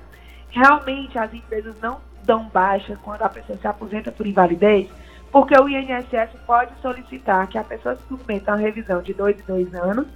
Realmente, 0.50 1.20
as 1.20 1.34
empresas 1.34 1.76
não 1.82 2.02
dão 2.24 2.46
baixa 2.50 2.98
quando 3.04 3.22
a 3.22 3.30
pessoa 3.30 3.58
se 3.58 3.68
aposenta 3.68 4.12
por 4.12 4.26
invalidez, 4.26 4.90
porque 5.32 5.54
o 5.54 5.70
INSS 5.70 6.32
pode 6.46 6.72
solicitar 6.82 7.48
que 7.48 7.58
a 7.58 7.64
pessoa 7.64 7.96
submeta 8.08 8.52
uma 8.52 8.58
revisão 8.58 9.02
de 9.02 9.14
dois 9.14 9.40
em 9.40 9.44
dois 9.44 9.74
anos, 9.76 10.08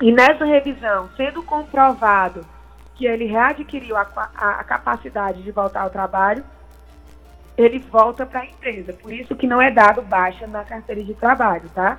e 0.00 0.12
nessa 0.12 0.44
revisão, 0.44 1.08
sendo 1.16 1.42
comprovado 1.42 2.44
que 2.94 3.06
ele 3.06 3.26
readquiriu 3.26 3.96
a, 3.96 4.06
a, 4.34 4.60
a 4.60 4.64
capacidade 4.64 5.42
de 5.42 5.50
voltar 5.50 5.82
ao 5.82 5.90
trabalho, 5.90 6.44
ele 7.56 7.78
volta 7.78 8.26
para 8.26 8.40
a 8.40 8.46
empresa. 8.46 8.92
Por 8.92 9.12
isso 9.12 9.36
que 9.36 9.46
não 9.46 9.60
é 9.60 9.70
dado 9.70 10.02
baixa 10.02 10.46
na 10.46 10.64
carteira 10.64 11.02
de 11.02 11.14
trabalho, 11.14 11.68
tá? 11.74 11.98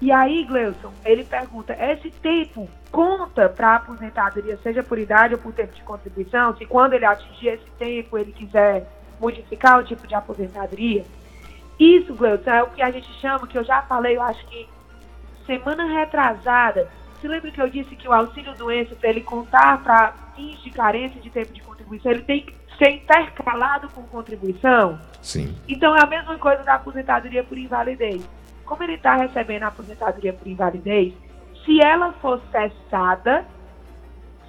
E 0.00 0.10
aí, 0.10 0.44
Gleuson, 0.44 0.92
ele 1.04 1.24
pergunta: 1.24 1.76
esse 1.78 2.10
tempo 2.10 2.68
conta 2.90 3.48
para 3.48 3.68
a 3.68 3.76
aposentadoria, 3.76 4.58
seja 4.62 4.82
por 4.82 4.98
idade 4.98 5.34
ou 5.34 5.40
por 5.40 5.52
tempo 5.52 5.74
de 5.74 5.82
contribuição? 5.82 6.56
Se 6.56 6.64
quando 6.64 6.94
ele 6.94 7.04
atingir 7.04 7.48
esse 7.48 7.70
tempo 7.78 8.16
ele 8.16 8.32
quiser 8.32 8.88
modificar 9.20 9.78
o 9.78 9.84
tipo 9.84 10.06
de 10.06 10.14
aposentadoria? 10.14 11.04
Isso, 11.78 12.14
Gleuson, 12.14 12.50
é 12.50 12.62
o 12.62 12.70
que 12.70 12.82
a 12.82 12.90
gente 12.90 13.10
chama, 13.20 13.46
que 13.46 13.56
eu 13.56 13.64
já 13.64 13.82
falei, 13.82 14.16
eu 14.16 14.22
acho 14.22 14.44
que 14.46 14.68
semana 15.46 15.84
retrasada. 15.84 16.88
Você 17.14 17.28
lembra 17.28 17.50
que 17.50 17.60
eu 17.60 17.68
disse 17.68 17.94
que 17.96 18.08
o 18.08 18.12
auxílio 18.12 18.54
doença, 18.54 18.94
para 18.94 19.10
ele 19.10 19.20
contar 19.20 19.82
para 19.82 20.14
fins 20.34 20.62
de 20.62 20.70
carência 20.70 21.20
de 21.20 21.28
tempo 21.28 21.52
de 21.52 21.60
contribuição, 21.60 22.12
ele 22.12 22.22
tem 22.22 22.42
que 22.42 22.54
ser 22.78 22.90
intercalado 22.90 23.90
com 23.90 24.02
contribuição? 24.04 24.98
Sim. 25.20 25.54
Então 25.68 25.94
é 25.94 26.02
a 26.02 26.06
mesma 26.06 26.38
coisa 26.38 26.62
da 26.62 26.74
aposentadoria 26.74 27.44
por 27.44 27.58
invalidez 27.58 28.26
como 28.70 28.84
ele 28.84 28.94
está 28.94 29.16
recebendo 29.16 29.64
a 29.64 29.66
aposentadoria 29.66 30.32
por 30.32 30.46
invalidez, 30.46 31.12
se 31.64 31.82
ela 31.82 32.12
for 32.12 32.40
cessada, 32.52 33.44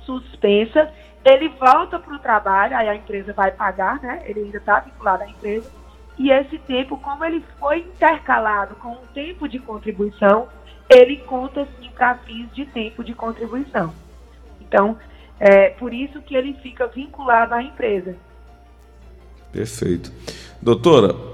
suspensa, 0.06 0.94
ele 1.26 1.50
volta 1.50 1.98
para 1.98 2.14
o 2.14 2.20
trabalho, 2.20 2.78
aí 2.78 2.88
a 2.88 2.96
empresa 2.96 3.34
vai 3.34 3.50
pagar, 3.50 4.00
né? 4.00 4.22
Ele 4.26 4.42
ainda 4.42 4.60
está 4.60 4.80
vinculado 4.80 5.24
à 5.24 5.28
empresa. 5.28 5.72
E 6.20 6.30
esse 6.30 6.60
tempo, 6.60 6.98
como 6.98 7.26
ele 7.26 7.44
foi 7.60 7.80
intercalado 7.80 8.76
com 8.76 8.92
o 8.92 9.08
tempo 9.12 9.50
de 9.50 9.58
contribuição, 9.58 10.48
ele 10.88 11.18
conta 11.18 11.68
sim 11.80 11.90
para 11.90 12.14
fins 12.20 12.48
de 12.54 12.68
tempo 12.68 13.04
de 13.04 13.16
contribuição. 13.16 13.92
Então, 14.62 15.00
é 15.40 15.70
por 15.70 15.92
isso 15.92 16.22
que 16.22 16.36
ele 16.36 16.54
fica 16.62 16.86
vinculado 16.86 17.56
à 17.56 17.64
empresa. 17.64 18.16
Perfeito. 19.52 20.12
Doutora, 20.62 21.31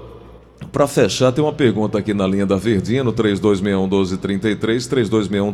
para 0.72 0.86
fechar, 0.86 1.32
tem 1.32 1.42
uma 1.42 1.52
pergunta 1.52 1.98
aqui 1.98 2.12
na 2.12 2.26
linha 2.26 2.44
da 2.44 2.56
Verdinha, 2.56 3.04
no 3.04 3.12
3261-1233, 3.12 4.56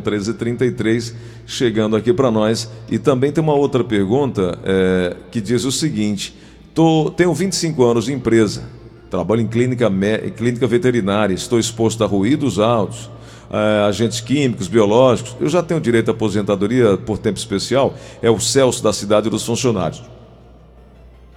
3261-1333, 0.01 1.13
chegando 1.45 1.95
aqui 1.95 2.11
para 2.11 2.31
nós. 2.31 2.71
E 2.89 2.97
também 2.97 3.31
tem 3.31 3.43
uma 3.43 3.53
outra 3.53 3.83
pergunta 3.83 4.57
é, 4.63 5.15
que 5.31 5.39
diz 5.39 5.63
o 5.63 5.71
seguinte: 5.71 6.35
tô, 6.73 7.11
tenho 7.11 7.33
25 7.33 7.83
anos 7.83 8.05
de 8.05 8.13
empresa, 8.13 8.63
trabalho 9.09 9.41
em 9.41 9.47
clínica, 9.47 9.91
em 10.25 10.31
clínica 10.31 10.67
veterinária, 10.67 11.33
estou 11.33 11.59
exposto 11.59 12.03
a 12.03 12.07
ruídos 12.07 12.59
altos, 12.59 13.09
é, 13.51 13.87
agentes 13.87 14.19
químicos, 14.19 14.67
biológicos. 14.67 15.35
Eu 15.39 15.47
já 15.47 15.61
tenho 15.61 15.79
direito 15.79 16.09
à 16.09 16.11
aposentadoria 16.11 16.97
por 16.97 17.19
tempo 17.19 17.37
especial, 17.37 17.93
é 18.21 18.29
o 18.29 18.39
Celso 18.39 18.83
da 18.83 18.91
cidade 18.91 19.29
dos 19.29 19.45
funcionários. 19.45 20.03